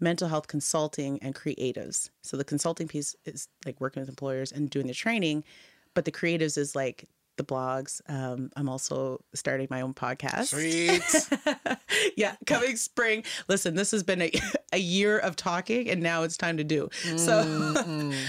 mental 0.00 0.28
health 0.28 0.46
consulting 0.46 1.18
and 1.22 1.34
creatives. 1.34 2.10
So 2.22 2.36
the 2.36 2.44
consulting 2.44 2.86
piece 2.86 3.16
is 3.24 3.48
like 3.66 3.80
working 3.80 4.00
with 4.00 4.08
employers 4.08 4.52
and 4.52 4.70
doing 4.70 4.86
the 4.86 4.94
training 4.94 5.42
but 5.94 6.04
the 6.04 6.12
creatives 6.12 6.56
is 6.56 6.76
like 6.76 7.08
the 7.38 7.44
blogs. 7.44 8.00
Um, 8.08 8.50
i'm 8.56 8.68
also 8.68 9.20
starting 9.34 9.66
my 9.70 9.80
own 9.80 9.94
podcast. 9.94 10.46
Sweet. 10.46 11.78
yeah 12.16 12.36
coming 12.46 12.76
spring. 12.76 13.24
Listen 13.48 13.74
this 13.74 13.90
has 13.90 14.02
been 14.02 14.22
a, 14.22 14.32
a 14.72 14.78
year 14.78 15.18
of 15.18 15.34
talking 15.34 15.88
and 15.88 16.00
now 16.02 16.22
it's 16.22 16.36
time 16.36 16.56
to 16.58 16.64
do. 16.64 16.88
So 17.16 17.72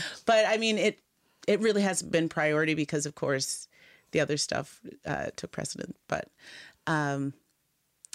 but 0.26 0.46
i 0.48 0.58
mean 0.58 0.78
it 0.78 1.00
it 1.48 1.60
really 1.60 1.82
has 1.82 2.02
been 2.02 2.30
priority 2.30 2.74
because 2.74 3.06
of 3.06 3.15
course 3.15 3.68
the 4.12 4.20
other 4.20 4.38
stuff 4.38 4.80
uh, 5.06 5.28
took 5.36 5.52
precedent 5.52 5.96
but 6.08 6.30
um 6.89 7.34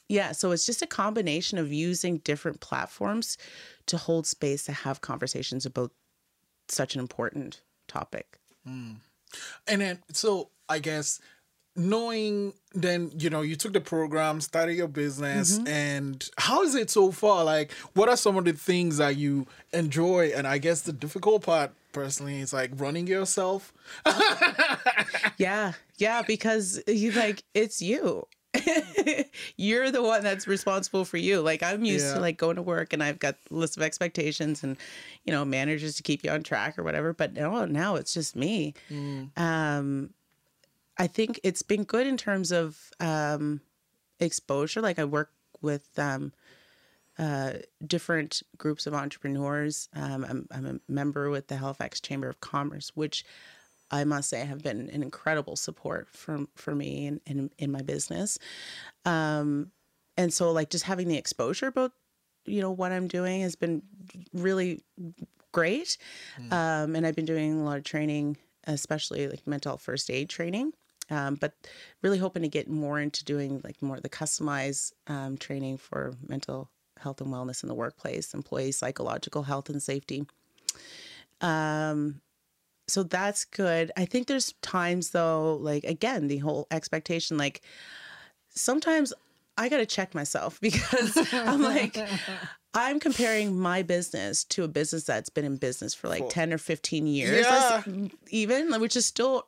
yeah 0.08 0.32
so 0.32 0.50
it's 0.52 0.66
just 0.66 0.82
a 0.82 0.86
combination 0.86 1.56
of 1.56 1.72
using 1.72 2.18
different 2.18 2.60
platforms 2.60 3.38
to 3.86 3.96
hold 3.96 4.26
space 4.26 4.64
to 4.64 4.72
have 4.72 5.00
conversations 5.00 5.64
about 5.64 5.90
such 6.68 6.94
an 6.94 7.00
important 7.00 7.62
topic. 7.88 8.38
And 8.66 9.80
then, 9.80 9.98
so 10.12 10.50
I 10.68 10.78
guess 10.78 11.20
knowing 11.76 12.52
then 12.72 13.10
you 13.18 13.28
know 13.28 13.42
you 13.42 13.56
took 13.56 13.72
the 13.72 13.80
program 13.80 14.40
started 14.40 14.74
your 14.74 14.86
business 14.88 15.58
Mm-hmm. 15.58 15.66
and 15.66 16.30
how 16.38 16.62
is 16.62 16.74
it 16.76 16.88
so 16.88 17.10
far? 17.10 17.44
Like 17.44 17.72
what 17.94 18.08
are 18.08 18.16
some 18.16 18.36
of 18.36 18.44
the 18.44 18.52
things 18.52 18.98
that 18.98 19.16
you 19.16 19.46
enjoy? 19.72 20.32
And 20.36 20.46
i 20.46 20.58
guess 20.58 20.82
the 20.82 20.92
difficult 20.92 21.42
part 21.42 21.72
personally 21.92 22.40
is 22.40 22.52
like 22.52 22.70
running 22.76 23.06
yourself. 23.06 23.72
Yeah, 25.36 25.72
yeah, 25.98 26.22
because 26.22 26.80
you 26.86 27.10
like 27.12 27.42
it's 27.54 27.82
you. 27.82 28.26
You're 29.56 29.90
the 29.90 30.02
one 30.02 30.22
that's 30.22 30.46
responsible 30.46 31.04
for 31.04 31.16
you. 31.16 31.40
Like 31.40 31.62
I'm 31.62 31.84
used 31.84 32.08
Yeah. 32.08 32.14
to 32.14 32.20
like 32.20 32.36
going 32.36 32.56
to 32.56 32.62
work 32.62 32.92
and 32.92 33.02
I've 33.02 33.18
got 33.18 33.36
a 33.50 33.54
list 33.54 33.76
of 33.76 33.82
expectations 33.82 34.62
and 34.62 34.76
you 35.24 35.32
know 35.32 35.44
managers 35.44 35.96
to 35.96 36.02
keep 36.02 36.24
you 36.24 36.30
on 36.30 36.42
track 36.42 36.78
or 36.78 36.82
whatever. 36.82 37.12
But 37.12 37.34
no, 37.34 37.64
now 37.64 37.96
it's 37.96 38.14
just 38.14 38.36
me. 38.36 38.74
Um, 39.36 40.10
I 40.96 41.06
think 41.08 41.40
it's 41.42 41.62
been 41.62 41.84
good 41.84 42.06
in 42.06 42.16
terms 42.16 42.52
of 42.52 42.90
um, 43.00 43.60
exposure. 44.20 44.80
Like 44.80 44.98
I 44.98 45.04
work 45.04 45.30
with 45.60 45.88
um, 45.98 46.32
uh, 47.18 47.54
different 47.84 48.42
groups 48.58 48.86
of 48.86 48.94
entrepreneurs. 48.94 49.88
Um, 49.94 50.24
I'm, 50.28 50.48
I'm 50.52 50.66
a 50.66 50.80
member 50.92 51.30
with 51.30 51.48
the 51.48 51.56
Halifax 51.56 52.00
Chamber 52.00 52.28
of 52.28 52.40
Commerce, 52.40 52.92
which 52.94 53.24
I 53.90 54.04
must 54.04 54.30
say 54.30 54.44
have 54.44 54.62
been 54.62 54.88
an 54.90 55.02
incredible 55.02 55.56
support 55.56 56.08
for 56.10 56.46
for 56.56 56.74
me 56.74 57.06
and 57.06 57.20
in, 57.26 57.50
in, 57.58 57.70
my 57.70 57.82
business. 57.82 58.38
Um, 59.04 59.70
and 60.16 60.32
so 60.32 60.52
like 60.52 60.70
just 60.70 60.84
having 60.84 61.08
the 61.08 61.16
exposure 61.16 61.66
about 61.66 61.92
you 62.46 62.60
know 62.60 62.70
what 62.70 62.92
I'm 62.92 63.08
doing 63.08 63.42
has 63.42 63.56
been 63.56 63.82
really 64.32 64.82
great. 65.52 65.96
Um, 66.52 66.96
and 66.96 67.06
I've 67.06 67.16
been 67.16 67.24
doing 67.24 67.60
a 67.60 67.64
lot 67.64 67.78
of 67.78 67.84
training, 67.84 68.36
especially 68.64 69.28
like 69.28 69.46
mental 69.46 69.76
first 69.76 70.10
aid 70.10 70.28
training. 70.28 70.72
Um, 71.10 71.34
but 71.34 71.52
really 72.02 72.18
hoping 72.18 72.42
to 72.42 72.48
get 72.48 72.68
more 72.68 72.98
into 72.98 73.24
doing 73.24 73.60
like 73.62 73.80
more 73.82 73.96
of 73.96 74.02
the 74.02 74.08
customized 74.08 74.92
um, 75.06 75.36
training 75.36 75.76
for 75.76 76.14
mental 76.26 76.70
health 76.98 77.20
and 77.20 77.30
wellness 77.30 77.62
in 77.62 77.68
the 77.68 77.74
workplace, 77.74 78.32
employee 78.32 78.72
psychological 78.72 79.42
health 79.42 79.68
and 79.68 79.82
safety. 79.82 80.24
Um, 81.40 82.20
so 82.86 83.02
that's 83.02 83.44
good. 83.44 83.90
I 83.96 84.04
think 84.04 84.26
there's 84.26 84.52
times 84.62 85.10
though, 85.10 85.56
like 85.56 85.84
again, 85.84 86.28
the 86.28 86.38
whole 86.38 86.66
expectation, 86.70 87.36
like 87.38 87.62
sometimes 88.50 89.12
I 89.56 89.68
got 89.68 89.78
to 89.78 89.86
check 89.86 90.14
myself 90.14 90.60
because 90.62 91.16
I'm 91.32 91.62
like, 91.62 91.96
I'm 92.74 92.98
comparing 92.98 93.58
my 93.58 93.82
business 93.82 94.44
to 94.44 94.64
a 94.64 94.68
business 94.68 95.04
that's 95.04 95.30
been 95.30 95.44
in 95.44 95.56
business 95.56 95.94
for 95.94 96.08
like 96.08 96.24
For- 96.24 96.30
10 96.30 96.52
or 96.52 96.58
15 96.58 97.06
years, 97.06 97.46
Yeah. 97.46 97.82
even, 98.30 98.80
which 98.80 98.96
is 98.96 99.06
still 99.06 99.46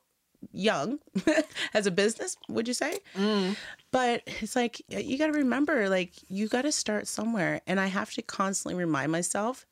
young 0.52 1.00
as 1.74 1.86
a 1.86 1.90
business, 1.90 2.36
would 2.48 2.68
you 2.68 2.74
say? 2.74 3.00
Mm. 3.16 3.56
But 3.90 4.22
it's 4.26 4.54
like, 4.54 4.80
you 4.88 5.18
got 5.18 5.26
to 5.26 5.32
remember, 5.32 5.88
like, 5.88 6.12
you 6.28 6.46
got 6.46 6.62
to 6.62 6.70
start 6.72 7.08
somewhere. 7.08 7.62
And 7.66 7.80
I 7.80 7.86
have 7.86 8.12
to 8.12 8.22
constantly 8.22 8.78
remind 8.78 9.10
myself 9.10 9.66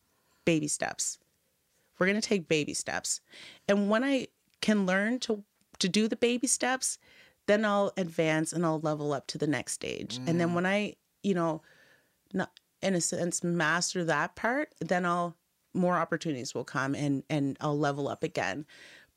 baby 0.45 0.67
steps. 0.67 1.19
We're 2.05 2.11
going 2.11 2.21
to 2.21 2.29
take 2.29 2.49
baby 2.49 2.75
steps. 2.75 3.23
And 3.67 3.89
when 3.89 4.05
I 4.05 4.27
can 4.61 4.85
learn 4.85 5.21
to, 5.21 5.43
to 5.79 5.89
do 5.89 6.07
the 6.07 6.17
baby 6.17 6.47
steps, 6.47 6.99
then 7.47 7.65
I'll 7.65 7.95
advance 7.97 8.53
and 8.53 8.67
I'll 8.67 8.81
level 8.81 9.15
up 9.15 9.27
to 9.29 9.39
the 9.39 9.47
next 9.47 9.73
stage. 9.73 10.21
And 10.27 10.39
then 10.39 10.51
mm. 10.51 10.55
when 10.55 10.67
I, 10.67 10.97
you 11.23 11.33
know, 11.33 11.63
not 12.35 12.51
in 12.83 12.95
a 12.95 13.01
sense 13.01 13.43
master 13.43 14.05
that 14.05 14.37
part, 14.37 14.75
then 14.83 15.07
I'll 15.07 15.35
more 15.73 15.97
opportunities 15.97 16.55
will 16.55 16.65
come 16.65 16.95
and 16.95 17.23
and 17.31 17.57
I'll 17.63 17.79
level 17.79 18.07
up 18.07 18.23
again. 18.23 18.67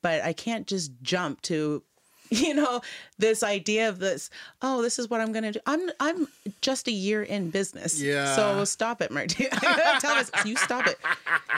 But 0.01 0.23
I 0.23 0.31
can't 0.31 0.65
just 0.65 0.93
jump 1.01 1.41
to 1.41 1.83
you 2.31 2.53
know 2.53 2.81
this 3.17 3.43
idea 3.43 3.89
of 3.89 3.99
this 3.99 4.29
oh 4.61 4.81
this 4.81 4.99
is 4.99 5.09
what 5.09 5.21
i'm 5.21 5.31
gonna 5.31 5.51
do. 5.51 5.59
I'm 5.65 5.89
i'm 5.99 6.27
just 6.61 6.87
a 6.87 6.91
year 6.91 7.23
in 7.23 7.49
business. 7.49 8.01
Yeah. 8.01 8.35
so 8.35 8.63
stop 8.65 9.01
it 9.01 9.11
marty 9.11 9.45
tell 9.99 10.15
us 10.15 10.31
you 10.45 10.55
stop 10.55 10.87
it. 10.87 10.97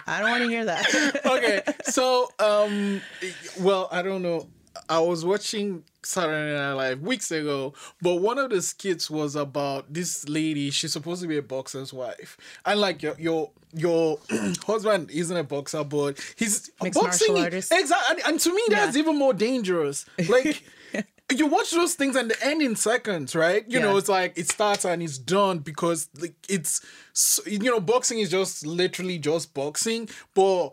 I 0.08 0.20
don't 0.20 0.30
want 0.30 0.44
to 0.44 0.50
hear 0.50 0.66
that. 0.66 1.26
Okay. 1.26 1.62
So 1.84 2.30
um 2.40 3.02
well 3.60 3.88
i 3.92 4.02
don't 4.02 4.22
know 4.22 4.48
i 4.88 5.00
was 5.00 5.26
watching 5.26 5.84
saturday 6.04 6.56
night 6.58 6.74
live 6.74 7.02
weeks 7.02 7.32
ago 7.32 7.74
but 8.02 8.15
one 8.15 8.38
of 8.38 8.50
the 8.50 8.62
skits 8.62 9.10
was 9.10 9.36
about 9.36 9.92
this 9.94 10.28
lady 10.30 10.70
she's 10.70 10.94
supposed 10.94 11.22
to 11.22 11.28
be 11.28 11.38
a 11.38 11.42
boxer's 11.42 11.92
wife 11.92 12.38
and 12.65 12.80
like 12.80 13.02
your 13.04 13.15
your 13.20 13.50
your 13.74 14.20
husband 14.65 15.10
isn't 15.12 15.36
a 15.38 15.44
boxer 15.44 15.84
but 15.84 16.18
he's 16.38 16.70
Mixed 16.82 17.00
boxing 17.00 17.38
artist. 17.38 17.72
exactly 17.74 18.18
and, 18.24 18.32
and 18.34 18.39
to 18.39 18.54
me 18.54 18.62
that's 18.70 18.96
Yeah. 18.96 19.02
even 19.02 19.18
more 19.18 19.34
dangerous 19.34 20.06
like 20.30 20.63
you 21.36 21.46
watch 21.46 21.70
those 21.72 21.94
things 21.94 22.15
and 22.15 22.32
they 22.32 22.36
end 22.42 22.60
in 22.63 22.76
seconds, 22.76 23.36
right? 23.36 23.63
You 23.68 23.80
know, 23.80 23.98
it's 23.98 24.10
like 24.10 24.36
it 24.36 24.50
starts 24.50 24.84
and 24.84 25.04
it's 25.04 25.20
done 25.20 25.60
because 25.60 26.10
like 26.20 26.34
it's 26.50 26.82
you 27.46 27.60
know 27.60 27.80
boxing 27.80 28.18
is 28.18 28.32
just 28.32 28.65
literally 28.65 29.20
just 29.20 29.54
boxing, 29.54 30.10
but 30.34 30.72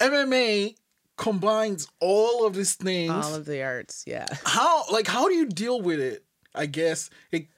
MMA 0.00 0.76
combines 1.18 1.88
all 2.00 2.46
of 2.46 2.54
these 2.54 2.74
things. 2.74 3.10
all 3.10 3.34
of 3.34 3.44
the 3.44 3.62
arts 3.62 4.04
yeah 4.06 4.26
how 4.44 4.84
like 4.90 5.06
how 5.06 5.28
do 5.28 5.34
you 5.34 5.46
deal 5.46 5.82
with 5.82 6.00
it? 6.00 6.24
I 6.54 6.66
guess. 6.66 7.10
Like, 7.32 7.48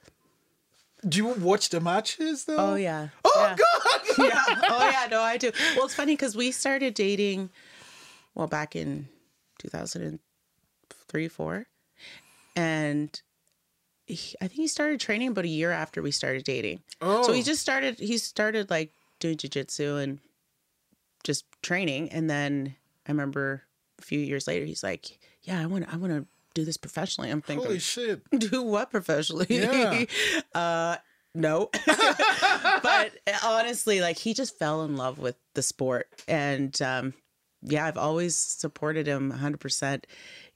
do 1.09 1.19
you 1.19 1.27
watch 1.27 1.71
the 1.71 1.81
matches 1.81 2.45
though? 2.45 2.57
oh 2.59 2.75
yeah 2.75 3.09
Oh 3.25 3.33
yeah. 3.37 3.57
god. 3.57 4.19
yeah. 4.19 4.61
Oh 4.69 4.91
yeah, 4.91 5.07
no, 5.11 5.23
I 5.23 5.37
do. 5.37 5.51
Well, 5.77 5.87
it's 5.87 5.95
funny 5.95 6.15
because 6.15 6.37
we 6.37 6.51
started 6.51 6.95
dating, 6.95 7.51
well, 8.35 8.47
back 8.47 8.77
in 8.77 9.09
two 9.59 9.69
thousand 9.69 10.03
and 10.03 10.19
three, 11.09 11.29
four, 11.29 11.67
and 12.57 13.21
he, 14.07 14.37
I 14.41 14.49
think 14.49 14.61
he 14.61 14.69
started 14.69 15.01
training 15.01 15.29
about 15.29 15.45
a 15.45 15.49
year 15.49 15.71
after 15.71 16.03
we 16.03 16.11
started 16.11 16.45
dating. 16.45 16.83
Oh. 17.01 17.23
So 17.23 17.33
he 17.33 17.41
oh. 17.41 17.45
just 17.45 17.63
started. 17.63 17.99
He 17.99 18.19
started 18.19 18.69
like 18.69 18.93
doing 19.21 19.37
jujitsu 19.37 20.03
and 20.03 20.19
just 21.25 21.45
training, 21.63 22.11
and 22.11 22.29
then 22.29 22.75
I 23.07 23.13
remember 23.13 23.63
a 23.99 24.03
few 24.03 24.21
years 24.21 24.47
later, 24.47 24.65
he's 24.65 24.83
like, 24.83 25.19
"Yeah, 25.43 25.61
I 25.61 25.67
want, 25.67 25.93
I 25.93 25.97
want 25.97 26.13
to." 26.13 26.27
Do 26.53 26.65
this 26.65 26.77
professionally. 26.77 27.31
I'm 27.31 27.43
thinking, 27.43 27.65
Holy 27.65 27.79
shit. 27.79 28.29
do 28.37 28.65
what 28.65 28.91
professionally? 28.91 29.47
Yeah. 29.49 30.05
uh, 30.53 30.97
no. 31.33 31.71
but 31.87 33.13
honestly, 33.45 34.01
like 34.01 34.19
he 34.19 34.35
just 34.35 34.59
fell 34.59 34.83
in 34.83 34.97
love 34.97 35.21
with 35.21 35.37
the 35.55 35.63
sport, 35.63 36.09
and 36.27 36.81
um, 36.83 37.15
yeah, 37.63 37.87
I've 37.87 37.97
always 37.97 38.37
supported 38.37 39.07
him 39.07 39.29
100. 39.29 39.61
percent 39.61 40.07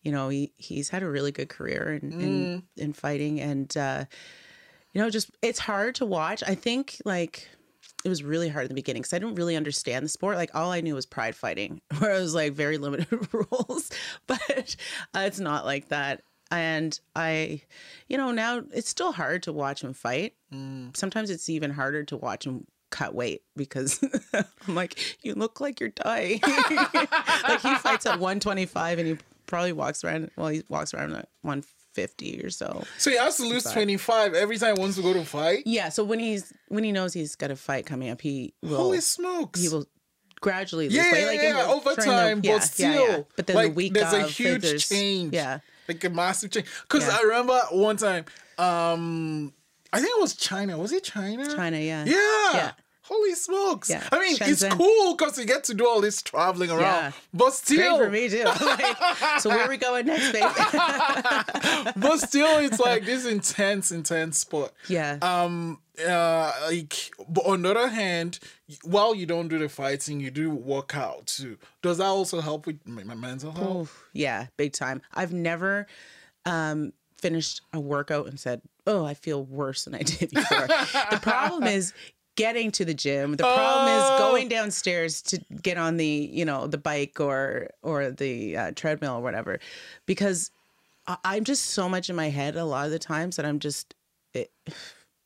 You 0.03 0.11
know, 0.11 0.29
he 0.31 0.53
he's 0.57 0.89
had 0.89 1.03
a 1.05 1.09
really 1.09 1.31
good 1.31 1.49
career 1.49 1.99
in 2.03 2.21
in, 2.21 2.63
in 2.77 2.93
fighting, 2.93 3.41
and 3.41 3.75
uh, 3.77 4.05
you 4.93 5.01
know, 5.01 5.11
just 5.11 5.31
it's 5.43 5.61
hard 5.61 5.95
to 5.97 6.07
watch. 6.07 6.43
I 6.47 6.55
think 6.55 7.01
like. 7.05 7.49
It 8.05 8.09
was 8.09 8.23
really 8.23 8.49
hard 8.49 8.65
in 8.65 8.69
the 8.69 8.75
beginning 8.75 9.03
because 9.03 9.15
I 9.15 9.19
didn't 9.19 9.37
really 9.37 9.57
understand 9.57 10.05
the 10.05 10.09
sport. 10.09 10.37
Like 10.37 10.55
all 10.55 10.71
I 10.71 10.81
knew 10.83 10.95
was 10.95 11.07
pride 11.07 11.35
fighting, 11.35 11.81
where 11.99 12.15
it 12.15 12.21
was 12.21 12.35
like 12.35 12.53
very 12.53 12.79
limited 12.79 13.09
rules. 13.33 13.91
But 14.27 14.77
uh, 15.15 15.21
it's 15.27 15.41
not 15.41 15.65
like 15.65 15.89
that 15.89 16.23
and 16.51 16.99
I, 17.17 17.63
you 18.09 18.17
know, 18.17 18.31
now 18.31 18.63
it's 18.73 18.89
still 18.89 19.13
hard 19.13 19.43
to 19.45 19.53
watch 19.53 19.83
him 19.83 19.93
fight. 19.93 20.35
Sometimes 20.95 21.31
it's 21.31 21.49
even 21.49 21.71
harder 21.71 22.05
to 22.05 22.17
watch 22.17 22.47
him 22.47 22.67
cut 22.91 23.15
weight 23.15 23.43
because 23.57 24.01
I'm 24.33 24.75
like, 24.75 25.25
you 25.25 25.35
look 25.35 25.61
like 25.61 25.81
you're 25.81 25.89
dying. 25.89 26.41
like 27.49 27.61
he 27.61 27.75
fights 27.77 28.07
at 28.07 28.21
125 28.21 28.99
and 28.99 29.09
he 29.09 29.19
probably 29.47 29.73
walks 29.73 30.05
around. 30.05 30.31
Well, 30.37 30.49
he 30.49 30.63
walks 30.69 30.95
around 30.95 31.15
at 31.17 31.29
150 31.97 32.45
or 32.45 32.51
so. 32.51 32.85
So 32.99 33.11
he 33.11 33.17
has 33.17 33.37
to 33.37 33.45
lose 33.47 33.65
25 33.65 34.35
every 34.35 34.59
time 34.59 34.77
he 34.77 34.81
wants 34.81 34.97
to 34.97 35.03
go 35.03 35.13
to 35.13 35.25
fight? 35.25 35.63
Yeah. 35.67 35.89
So 35.89 36.05
when 36.05 36.19
he's 36.19 36.53
when 36.69 36.85
he 36.85 36.93
knows 36.93 37.13
he's 37.15 37.37
got 37.37 37.51
a 37.51 37.57
fight 37.57 37.87
coming 37.87 38.11
up, 38.11 38.21
he 38.21 38.55
will 38.63 38.77
Holy 38.77 39.01
smokes. 39.01 39.61
he 39.61 39.69
will 39.69 39.87
gradually 40.41 40.89
lose 40.89 40.97
yeah, 40.97 41.13
weight. 41.13 41.21
yeah, 41.21 41.27
Like 41.27 41.41
yeah, 41.43 41.67
over 41.73 41.95
during 41.95 41.97
the- 41.97 42.05
time, 42.05 42.41
yeah, 42.43 42.53
but 42.53 42.59
yeah, 42.59 42.59
still, 42.61 43.09
yeah. 43.09 43.23
But 43.37 43.47
then 43.47 43.57
like, 43.57 43.69
the 43.71 43.75
week 43.75 43.95
there's 43.95 44.13
a 44.13 44.23
huge 44.27 44.63
there's- 44.63 44.89
change. 44.89 45.33
Yeah. 45.35 45.61
like 45.89 46.03
a 46.05 46.11
massive 46.11 46.51
change. 46.51 46.67
Because 46.83 47.07
Yeah. 47.07 47.17
I 47.19 47.23
remember 47.23 47.61
one 47.71 47.97
time, 47.97 48.25
um, 48.59 49.53
I 49.93 50.01
think 50.01 50.11
it 50.17 50.21
was 50.21 50.35
China. 50.35 50.77
Was 50.79 50.93
it 50.93 51.05
China? 51.05 51.55
China, 51.55 51.79
yeah. 51.79 52.05
Yeah. 52.05 52.73
Holy 53.07 53.35
smokes! 53.35 53.91
Yeah. 53.91 54.03
I 54.11 54.19
mean, 54.19 54.37
it's 54.41 54.65
cool 54.65 55.15
because 55.15 55.39
you 55.39 55.45
get 55.45 55.65
to 55.65 55.75
do 55.75 55.87
all 55.87 56.01
this 56.01 56.23
traveling 56.23 56.71
around, 56.71 56.81
Yeah. 56.81 57.13
but 57.35 57.45
Great 57.47 57.55
still, 57.55 57.99
for 57.99 58.09
me 58.11 58.29
too. 58.31 58.45
Like, 58.65 59.41
so 59.41 59.51
where 59.51 59.61
are 59.67 59.69
we 59.69 59.77
going 59.77 60.07
next, 60.07 60.33
babe? 60.33 60.43
but 61.97 62.17
still, 62.19 62.59
it's 62.59 62.81
like 62.81 63.05
this 63.05 63.27
intense, 63.27 63.93
intense 63.93 64.39
sport. 64.39 64.73
yeah. 64.89 65.19
um 65.23 65.79
uh 66.09 66.53
like 66.67 67.13
but 67.29 67.47
on 67.47 67.63
the 67.63 67.71
other 67.71 67.87
hand 67.89 68.41
while 68.83 69.15
you 69.15 69.27
don't 69.27 69.47
do 69.47 69.61
the 69.61 69.69
fighting 69.69 70.19
you 70.19 70.29
do 70.29 70.51
work 70.51 70.97
out 70.97 71.25
too 71.27 71.57
does 71.83 71.99
that 71.99 72.07
also 72.07 72.41
help 72.41 72.67
with 72.67 72.85
my 72.85 73.15
mental 73.15 73.53
health 73.53 73.77
Oof, 73.77 74.09
yeah, 74.13 74.47
big 74.57 74.73
time. 74.73 75.03
I've 75.15 75.33
never 75.33 75.87
um, 76.47 76.93
finished 77.19 77.61
a 77.73 77.79
workout 77.79 78.27
and 78.27 78.41
said, 78.41 78.61
"Oh, 78.89 79.05
I 79.05 79.15
feel 79.15 79.45
worse 79.45 79.85
than 79.85 79.95
I 79.95 80.03
did 80.03 80.31
before." 80.31 80.67
the 81.13 81.21
problem 81.23 81.63
is 81.65 81.93
getting 82.37 82.71
to 82.73 82.85
the 82.85 82.95
gym. 82.95 83.33
The 83.37 83.45
problem 83.45 83.89
Oh. 83.89 83.97
is 84.15 84.19
going 84.19 84.49
downstairs 84.49 85.23
to 85.23 85.39
get 85.63 85.77
on 85.79 85.97
the, 85.97 86.07
you 86.07 86.45
know, 86.45 86.67
the 86.67 86.79
bike 86.79 87.21
or 87.21 87.71
or 87.83 88.11
the 88.11 88.57
uh, 88.57 88.71
treadmill 88.73 89.15
or 89.17 89.23
whatever, 89.23 89.61
because 90.07 90.51
I- 91.07 91.19
I'm 91.25 91.45
just 91.45 91.67
so 91.67 91.89
much 91.89 92.09
in 92.11 92.17
my 92.17 92.31
head 92.31 92.57
a 92.57 92.65
lot 92.65 92.87
of 92.87 92.93
the 92.93 92.99
times 92.99 93.37
that 93.37 93.45
I'm 93.47 93.59
just 93.59 93.95
it, 94.33 94.51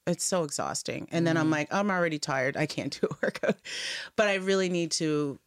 it's 0.07 0.25
so 0.25 0.43
exhausting. 0.45 1.09
And 1.11 1.27
then 1.27 1.37
I'm 1.37 1.51
like, 1.51 1.73
I'm 1.73 1.91
already 1.91 2.19
tired. 2.19 2.57
I 2.57 2.67
can't 2.67 2.93
do 3.01 3.07
a 3.11 3.15
workout. 3.23 3.57
But 4.17 4.29
I 4.29 4.35
really 4.35 4.69
need 4.69 4.91
to 4.93 5.39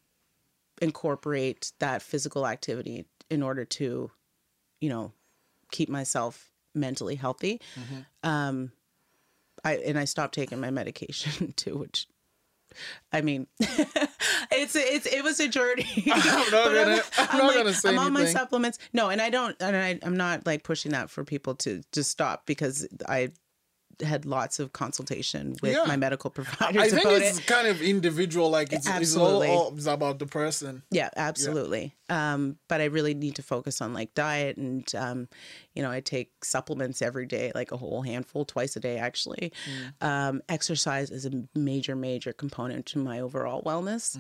incorporate 0.81 1.71
that 1.79 2.01
physical 2.01 2.47
activity 2.47 3.05
in 3.29 3.43
order 3.43 3.65
to, 3.65 4.09
you 4.79 4.89
know, 4.89 5.13
keep 5.71 5.89
myself 5.89 6.49
mentally 6.73 7.15
healthy. 7.15 7.61
Um 8.23 8.71
I 9.63 9.75
and 9.77 9.97
I 9.99 10.05
stopped 10.05 10.33
taking 10.33 10.59
my 10.59 10.71
medication 10.71 11.53
too, 11.55 11.77
which 11.77 12.07
I 13.11 13.19
mean, 13.21 13.47
it's 13.59 14.75
it's 14.75 15.05
it 15.05 15.23
was 15.23 15.39
a 15.39 15.47
journey. 15.47 15.85
I'm 16.11 16.51
not 16.51 16.51
gonna- 16.51 17.01
I'm 17.17 17.37
not 17.37 17.53
gonna 17.53 17.73
say 17.73 17.89
I'm 17.89 17.99
on 17.99 18.13
my 18.13 18.21
supplements. 18.31 18.79
No, 18.93 19.09
and 19.09 19.21
I 19.21 19.29
don't, 19.29 19.55
and 19.61 19.75
I, 19.75 19.99
I'm 20.03 20.15
not 20.15 20.45
like 20.45 20.63
pushing 20.63 20.91
that 20.93 21.09
for 21.09 21.23
people 21.25 21.55
to 21.55 21.81
just 21.91 22.11
stop 22.11 22.45
because 22.45 22.87
I 23.09 23.31
had 24.01 24.25
lots 24.25 24.59
of 24.59 24.73
consultation 24.73 25.55
with 25.61 25.73
Yeah. 25.73 25.83
my 25.85 25.95
medical 25.95 26.29
providers 26.37 26.81
I 26.81 26.89
think 26.89 27.05
it's 27.07 27.39
it. 27.39 27.47
kind 27.47 27.67
of 27.67 27.81
individual. 27.81 28.49
Like 28.49 28.71
it's, 28.73 28.87
it's 28.87 29.15
all, 29.15 29.27
Absolutely. 29.27 29.47
all 29.49 29.73
it's 29.75 29.85
about 29.85 30.19
the 30.19 30.25
person. 30.25 30.83
Yeah, 30.91 31.09
absolutely. 31.15 31.95
Um, 32.09 32.57
but 32.67 32.81
I 32.81 32.85
really 32.85 33.13
need 33.13 33.35
to 33.35 33.43
focus 33.43 33.81
on 33.81 33.93
like 33.93 34.13
diet 34.13 34.57
and, 34.57 34.93
um, 34.95 35.27
you 35.73 35.81
know, 35.83 35.91
I 35.91 36.01
take 36.01 36.31
supplements 36.43 37.01
every 37.01 37.25
day, 37.25 37.51
like 37.55 37.71
a 37.71 37.77
whole 37.77 38.01
handful 38.01 38.43
twice 38.45 38.75
a 38.75 38.79
day, 38.79 38.97
actually. 38.97 39.51
Um, 40.01 40.41
exercise 40.49 41.11
is 41.11 41.25
a 41.25 41.31
major, 41.55 41.95
major 41.95 42.33
component 42.33 42.85
to 42.87 42.99
my 42.99 43.19
overall 43.19 43.63
wellness. 43.63 44.17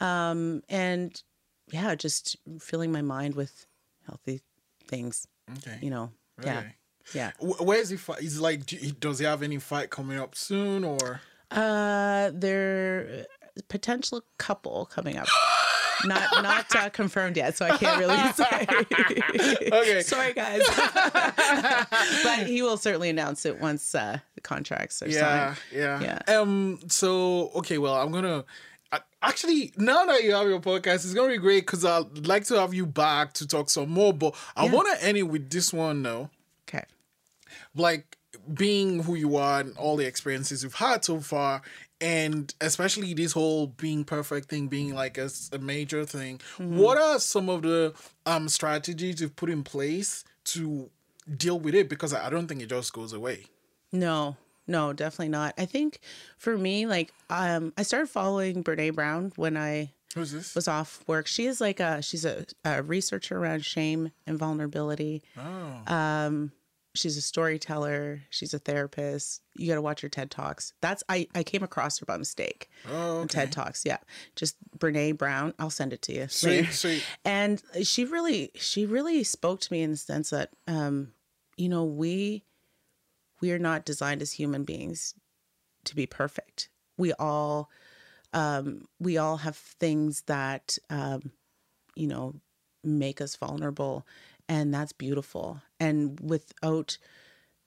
Um, 0.00 0.62
and 0.68 1.22
yeah, 1.70 1.94
just 1.94 2.36
filling 2.60 2.92
my 2.92 3.02
mind 3.02 3.34
with 3.34 3.66
healthy 4.06 4.40
things, 4.88 5.26
Okay. 5.58 5.78
you 5.82 5.90
know. 5.90 6.10
Yeah. 6.42 6.64
Yeah. 7.12 7.32
Where's 7.40 7.90
he 7.90 7.96
fight? 7.96 8.22
Is 8.22 8.40
like, 8.40 8.64
does 9.00 9.18
he 9.18 9.24
have 9.24 9.42
any 9.42 9.58
fight 9.58 9.90
coming 9.90 10.18
up 10.18 10.34
soon 10.34 10.84
or? 10.84 11.20
Uh, 11.50 12.30
there 12.34 13.26
potential 13.68 14.22
couple 14.38 14.86
coming 14.86 15.16
up. 15.16 15.28
Not 16.06 16.42
not 16.42 16.74
uh, 16.76 16.90
confirmed 16.90 17.36
yet, 17.36 17.56
so 17.56 17.64
I 17.64 17.78
can't 17.78 17.98
really 17.98 18.32
say. 18.32 18.66
Okay. 19.72 20.00
sorry 20.02 20.34
guys. 20.34 20.60
but 22.24 22.46
he 22.46 22.60
will 22.62 22.76
certainly 22.76 23.08
announce 23.08 23.46
it 23.46 23.60
once 23.60 23.94
uh, 23.94 24.18
the 24.34 24.40
contracts 24.42 25.00
are 25.02 25.08
Yeah, 25.08 25.54
signed. 25.54 25.58
yeah, 25.72 26.00
Yeah. 26.28 26.36
Um. 26.40 26.80
So 26.88 27.50
okay, 27.54 27.78
well, 27.78 27.94
I'm 27.94 28.10
gonna. 28.12 28.44
I, 28.92 29.00
actually, 29.22 29.72
now 29.78 30.04
that 30.06 30.24
you 30.24 30.34
have 30.34 30.46
your 30.48 30.60
podcast, 30.60 30.96
it's 30.96 31.14
gonna 31.14 31.28
be 31.32 31.38
great 31.38 31.60
because 31.64 31.84
I'd 31.84 32.26
like 32.26 32.44
to 32.46 32.60
have 32.60 32.74
you 32.74 32.86
back 32.86 33.32
to 33.34 33.46
talk 33.46 33.70
some 33.70 33.88
more. 33.90 34.12
But 34.12 34.34
I 34.56 34.66
Yeah. 34.66 34.72
want 34.72 34.98
to 34.98 35.06
end 35.06 35.16
it 35.16 35.22
with 35.22 35.48
this 35.48 35.72
one 35.72 36.02
though. 36.02 36.28
Like 37.74 38.16
being 38.52 39.02
who 39.04 39.14
you 39.14 39.36
are 39.36 39.60
and 39.60 39.76
all 39.76 39.96
the 39.96 40.04
experiences 40.06 40.62
you've 40.62 40.74
had 40.74 41.04
so 41.04 41.20
far 41.20 41.62
and 42.00 42.52
especially 42.60 43.14
this 43.14 43.32
whole 43.32 43.68
being 43.68 44.04
perfect 44.04 44.48
thing 44.50 44.66
being 44.66 44.92
like 44.92 45.16
a 45.16 45.30
major 45.60 46.04
thing 46.04 46.40
what 46.58 46.98
are 46.98 47.20
some 47.20 47.48
of 47.48 47.62
the 47.62 47.94
um 48.26 48.48
strategies 48.48 49.20
you've 49.20 49.36
put 49.36 49.48
in 49.48 49.62
place 49.62 50.24
to 50.42 50.90
deal 51.36 51.60
with 51.60 51.74
it 51.76 51.88
because 51.88 52.12
i 52.12 52.26
I 52.26 52.28
don't 52.30 52.48
think 52.48 52.60
it 52.60 52.68
just 52.68 52.92
goes 52.92 53.12
away 53.12 53.44
No, 53.92 54.36
no, 54.66 54.92
definitely 54.92 55.28
not. 55.28 55.54
I 55.58 55.66
think 55.66 56.00
for 56.36 56.56
me, 56.58 56.86
like, 56.86 57.12
um, 57.30 57.72
I 57.78 57.82
started 57.84 58.08
following 58.08 58.64
Brene 58.64 58.94
Brown 58.94 59.32
when 59.36 59.56
I 59.56 59.92
who's 60.14 60.32
this 60.32 60.54
was 60.54 60.66
off 60.68 61.04
work. 61.06 61.26
She 61.28 61.46
is 61.46 61.60
like 61.60 61.80
a 61.80 62.02
she's 62.02 62.24
a, 62.24 62.46
a 62.64 62.82
researcher 62.82 63.38
around 63.38 63.64
shame 63.64 64.10
and 64.26 64.38
vulnerability. 64.38 65.22
oh 65.38 65.94
Um, 65.94 66.52
she's 66.94 67.16
a 67.16 67.20
storyteller. 67.20 68.22
She's 68.30 68.54
a 68.54 68.58
therapist. 68.58 69.42
You 69.54 69.68
got 69.68 69.74
to 69.74 69.82
watch 69.82 70.00
her 70.00 70.08
TED 70.08 70.30
talks. 70.30 70.72
That's 70.80 71.02
I 71.08 71.28
I 71.34 71.42
came 71.42 71.62
across 71.62 71.98
her 71.98 72.06
by 72.06 72.16
mistake. 72.16 72.70
oh 72.90 73.18
okay. 73.20 73.28
TED 73.28 73.52
talks. 73.52 73.84
Yeah, 73.84 73.98
just 74.36 74.56
Brene 74.78 75.18
Brown. 75.18 75.54
I'll 75.58 75.70
send 75.70 75.92
it 75.92 76.02
to 76.02 76.14
you. 76.14 76.28
sweet 76.28 76.72
sweet 76.72 77.04
And 77.24 77.62
she 77.82 78.04
really 78.04 78.50
she 78.54 78.86
really 78.86 79.24
spoke 79.24 79.60
to 79.60 79.72
me 79.72 79.82
in 79.82 79.92
the 79.92 79.96
sense 79.96 80.30
that 80.30 80.50
um, 80.66 81.12
you 81.56 81.68
know 81.68 81.84
we 81.84 82.44
we 83.40 83.52
are 83.52 83.58
not 83.58 83.84
designed 83.84 84.22
as 84.22 84.32
human 84.32 84.64
beings 84.64 85.14
to 85.84 85.94
be 85.94 86.06
perfect. 86.06 86.68
We 86.96 87.12
all 87.14 87.70
um, 88.32 88.86
we 88.98 89.18
all 89.18 89.38
have 89.38 89.56
things 89.56 90.22
that 90.22 90.78
um, 90.90 91.32
you 91.94 92.06
know 92.06 92.34
make 92.82 93.20
us 93.20 93.36
vulnerable, 93.36 94.06
and 94.48 94.72
that's 94.72 94.92
beautiful. 94.92 95.60
And 95.80 96.18
without 96.20 96.98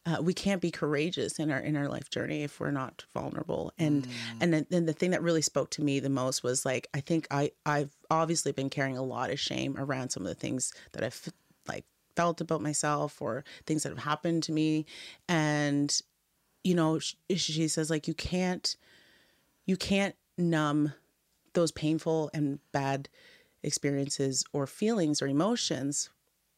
uh, 0.08 0.22
we 0.22 0.34
can't 0.34 0.62
be 0.62 0.72
courageous 0.72 1.38
in 1.38 1.52
our 1.52 1.60
in 1.60 1.76
our 1.76 1.90
life 1.90 2.10
journey 2.10 2.44
if 2.44 2.62
we're 2.62 2.72
not 2.72 3.04
vulnerable. 3.14 3.74
And 3.78 4.08
and 4.40 4.54
then, 4.54 4.66
then 4.70 4.86
the 4.86 4.94
thing 4.94 5.12
that 5.12 5.22
really 5.22 5.42
spoke 5.42 5.70
to 5.72 5.84
me 5.84 6.00
the 6.00 6.10
most 6.10 6.44
was 6.44 6.66
like 6.66 6.88
I 6.94 7.02
think 7.02 7.28
I 7.30 7.52
I've 7.66 7.94
obviously 8.10 8.54
been 8.54 8.70
carrying 8.70 8.98
a 8.98 9.04
lot 9.04 9.32
of 9.32 9.40
shame 9.40 9.76
around 9.78 10.12
some 10.12 10.24
of 10.24 10.30
the 10.30 10.36
things 10.36 10.74
that 10.94 11.04
I've 11.04 11.30
like 11.68 11.84
felt 12.16 12.40
about 12.40 12.62
myself 12.62 13.22
or 13.22 13.44
things 13.66 13.84
that 13.84 13.90
have 13.90 14.04
happened 14.04 14.44
to 14.44 14.54
me, 14.54 14.86
and 15.28 15.94
you 16.64 16.74
know 16.74 17.00
she, 17.00 17.18
she 17.36 17.68
says 17.68 17.90
like 17.90 18.08
you 18.08 18.14
can't 18.14 18.78
you 19.66 19.76
can't 19.76 20.16
numb 20.38 20.94
those 21.54 21.74
painful 21.74 22.30
and 22.34 22.60
bad 22.72 23.10
experiences 23.62 24.46
or 24.54 24.68
feelings 24.68 25.22
or 25.22 25.28
emotions 25.28 26.10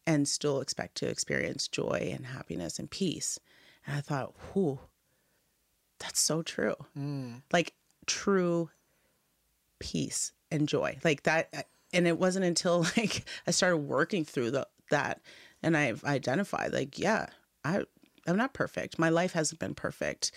and 0.09 0.27
still 0.27 0.59
expect 0.59 0.95
to 0.95 1.07
experience 1.07 1.67
joy 1.67 2.11
and 2.11 2.25
happiness 2.25 2.79
and 2.79 2.89
peace. 2.89 3.39
And 3.85 3.95
I 3.95 4.01
thought, 4.01 4.33
whew, 4.51 4.79
that's 5.99 6.19
so 6.19 6.41
true. 6.41 6.73
Mm. 6.97 7.43
Like 7.53 7.75
true 8.07 8.71
peace 9.77 10.31
and 10.49 10.67
joy. 10.67 10.97
Like 11.03 11.23
that. 11.23 11.49
Uh, 11.55 11.61
and 11.93 12.07
it 12.07 12.17
wasn't 12.17 12.45
until 12.45 12.79
like 12.97 13.23
I 13.45 13.51
started 13.51 13.77
working 13.77 14.25
through 14.25 14.49
the, 14.49 14.67
that 14.89 15.21
and 15.61 15.77
I've 15.77 16.03
identified 16.03 16.73
like, 16.73 16.97
yeah, 16.97 17.27
I, 17.63 17.83
I'm 18.25 18.37
not 18.37 18.55
perfect. 18.55 18.97
My 18.97 19.09
life 19.09 19.33
hasn't 19.33 19.59
been 19.59 19.75
perfect. 19.75 20.31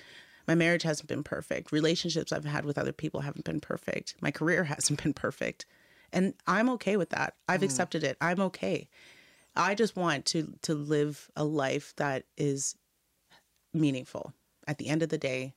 My 0.46 0.54
marriage 0.54 0.82
hasn't 0.82 1.08
been 1.08 1.24
perfect. 1.24 1.72
Relationships 1.72 2.30
I've 2.30 2.44
had 2.44 2.66
with 2.66 2.76
other 2.76 2.92
people 2.92 3.22
haven't 3.22 3.46
been 3.46 3.60
perfect. 3.60 4.16
My 4.20 4.32
career 4.32 4.64
hasn't 4.64 5.02
been 5.02 5.14
perfect. 5.14 5.64
And 6.12 6.34
I'm 6.46 6.68
okay 6.70 6.98
with 6.98 7.08
that. 7.10 7.36
I've 7.48 7.62
mm. 7.62 7.64
accepted 7.64 8.04
it. 8.04 8.18
I'm 8.20 8.40
okay. 8.40 8.90
I 9.54 9.74
just 9.74 9.96
want 9.96 10.26
to 10.26 10.54
to 10.62 10.74
live 10.74 11.30
a 11.36 11.44
life 11.44 11.94
that 11.96 12.24
is 12.36 12.76
meaningful. 13.74 14.32
At 14.66 14.78
the 14.78 14.88
end 14.88 15.02
of 15.02 15.08
the 15.08 15.18
day, 15.18 15.54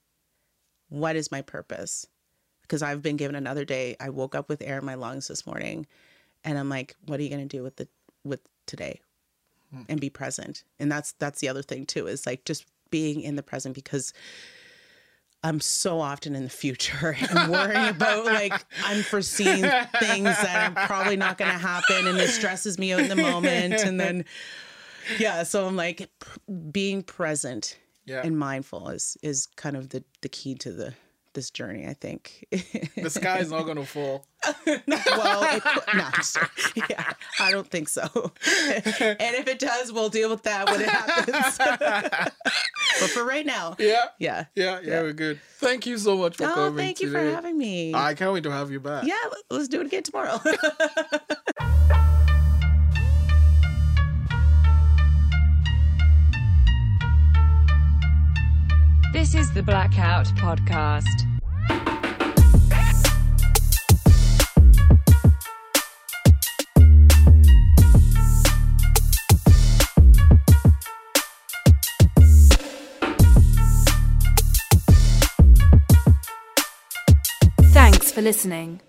what 0.90 1.16
is 1.16 1.32
my 1.32 1.42
purpose? 1.42 2.08
Because 2.62 2.82
I've 2.82 3.02
been 3.02 3.18
given 3.18 3.36
another 3.36 3.66
day. 3.66 3.96
I 4.00 4.10
woke 4.10 4.36
up 4.36 4.50
with 4.50 4.62
air 4.62 4.80
in 4.80 4.86
my 4.86 4.96
lungs 4.96 5.28
this 5.28 5.46
morning 5.46 5.86
and 6.44 6.58
I'm 6.58 6.70
like, 6.70 6.96
what 7.06 7.20
are 7.20 7.24
you 7.24 7.30
going 7.30 7.48
to 7.48 7.58
do 7.58 7.64
with 7.64 7.76
the 7.76 7.88
with 8.24 8.42
today? 8.66 9.02
Hmm. 9.72 9.84
And 9.88 10.02
be 10.02 10.10
present. 10.10 10.64
And 10.80 10.92
that's 10.92 11.14
that's 11.14 11.40
the 11.40 11.50
other 11.50 11.62
thing 11.62 11.86
too 11.86 12.08
is 12.08 12.26
like 12.26 12.46
just 12.46 12.66
being 12.90 13.22
in 13.22 13.36
the 13.36 13.44
present 13.44 13.76
because 13.76 14.14
I'm 15.46 15.60
so 15.60 16.00
often 16.00 16.36
in 16.36 16.44
the 16.44 16.50
future 16.50 17.16
and 17.30 17.52
worrying 17.52 17.90
about 17.90 18.26
like 18.26 18.54
unforeseen 18.90 19.62
things 20.00 20.24
that 20.26 20.74
are 20.76 20.86
probably 20.88 21.16
not 21.18 21.38
going 21.38 21.52
to 21.52 21.58
happen, 21.58 22.08
and 22.08 22.18
it 22.18 22.30
stresses 22.30 22.80
me 22.80 22.94
out 22.94 23.02
in 23.02 23.10
the 23.10 23.16
moment. 23.16 23.76
And 23.76 24.00
then, 24.00 24.26
yeah, 25.20 25.44
so 25.44 25.68
I'm 25.68 25.76
like 25.76 26.10
being 26.72 27.04
present 27.04 27.78
Yeah. 28.06 28.22
and 28.24 28.38
mindful 28.40 28.90
is 28.90 29.18
is 29.22 29.48
kind 29.56 29.78
of 29.78 29.90
the 29.90 30.04
the 30.22 30.30
key 30.30 30.56
to 30.56 30.72
the 30.72 30.94
this 31.36 31.52
journey. 31.52 31.86
I 31.88 31.94
think. 31.94 32.46
the 32.98 33.10
sky 33.10 33.38
is 33.40 33.52
not 33.52 33.64
gonna 33.68 33.86
fall 33.86 34.26
well, 34.66 35.44
it 35.56 35.64
no, 35.96 36.10
yeah, 36.90 37.14
I 37.40 37.52
don't 37.52 37.68
think 37.70 37.90
so. 37.90 38.02
and 38.12 39.36
if 39.36 39.48
it 39.48 39.60
does, 39.60 39.92
we'll 39.92 40.10
deal 40.10 40.30
with 40.30 40.44
that 40.44 40.66
when 40.70 40.82
it 40.82 40.90
happens. 40.90 41.58
but 43.00 43.10
for 43.12 43.24
right 43.24 43.46
now, 43.46 43.76
yeah 43.80 44.06
yeah. 44.20 44.46
yeah 44.56 44.80
yeah, 44.84 45.02
we're 45.02 45.14
good 45.14 45.40
thank 45.58 45.86
you 45.86 45.98
so 45.98 46.18
much 46.18 46.38
for 46.38 46.46
Oh, 46.46 46.54
coming 46.54 46.78
thank 46.78 47.00
you 47.00 47.12
for 47.12 47.20
having 47.20 47.58
me. 47.58 47.94
i 47.94 48.14
can't 48.14 48.34
wait 48.34 48.44
to 48.44 48.52
have 48.52 48.70
you 48.72 48.80
back 48.80 49.06
yeah, 49.06 49.16
let's 49.50 49.68
do 49.68 49.82
it 49.82 49.88
again 49.88 50.04
tomorrow. 50.04 50.40
This 59.16 59.34
is 59.34 59.50
the 59.54 59.64
Blackout 59.64 60.26
Podcast. 60.36 61.06
Thanks 77.72 78.12
for 78.12 78.22
listening. 78.22 78.82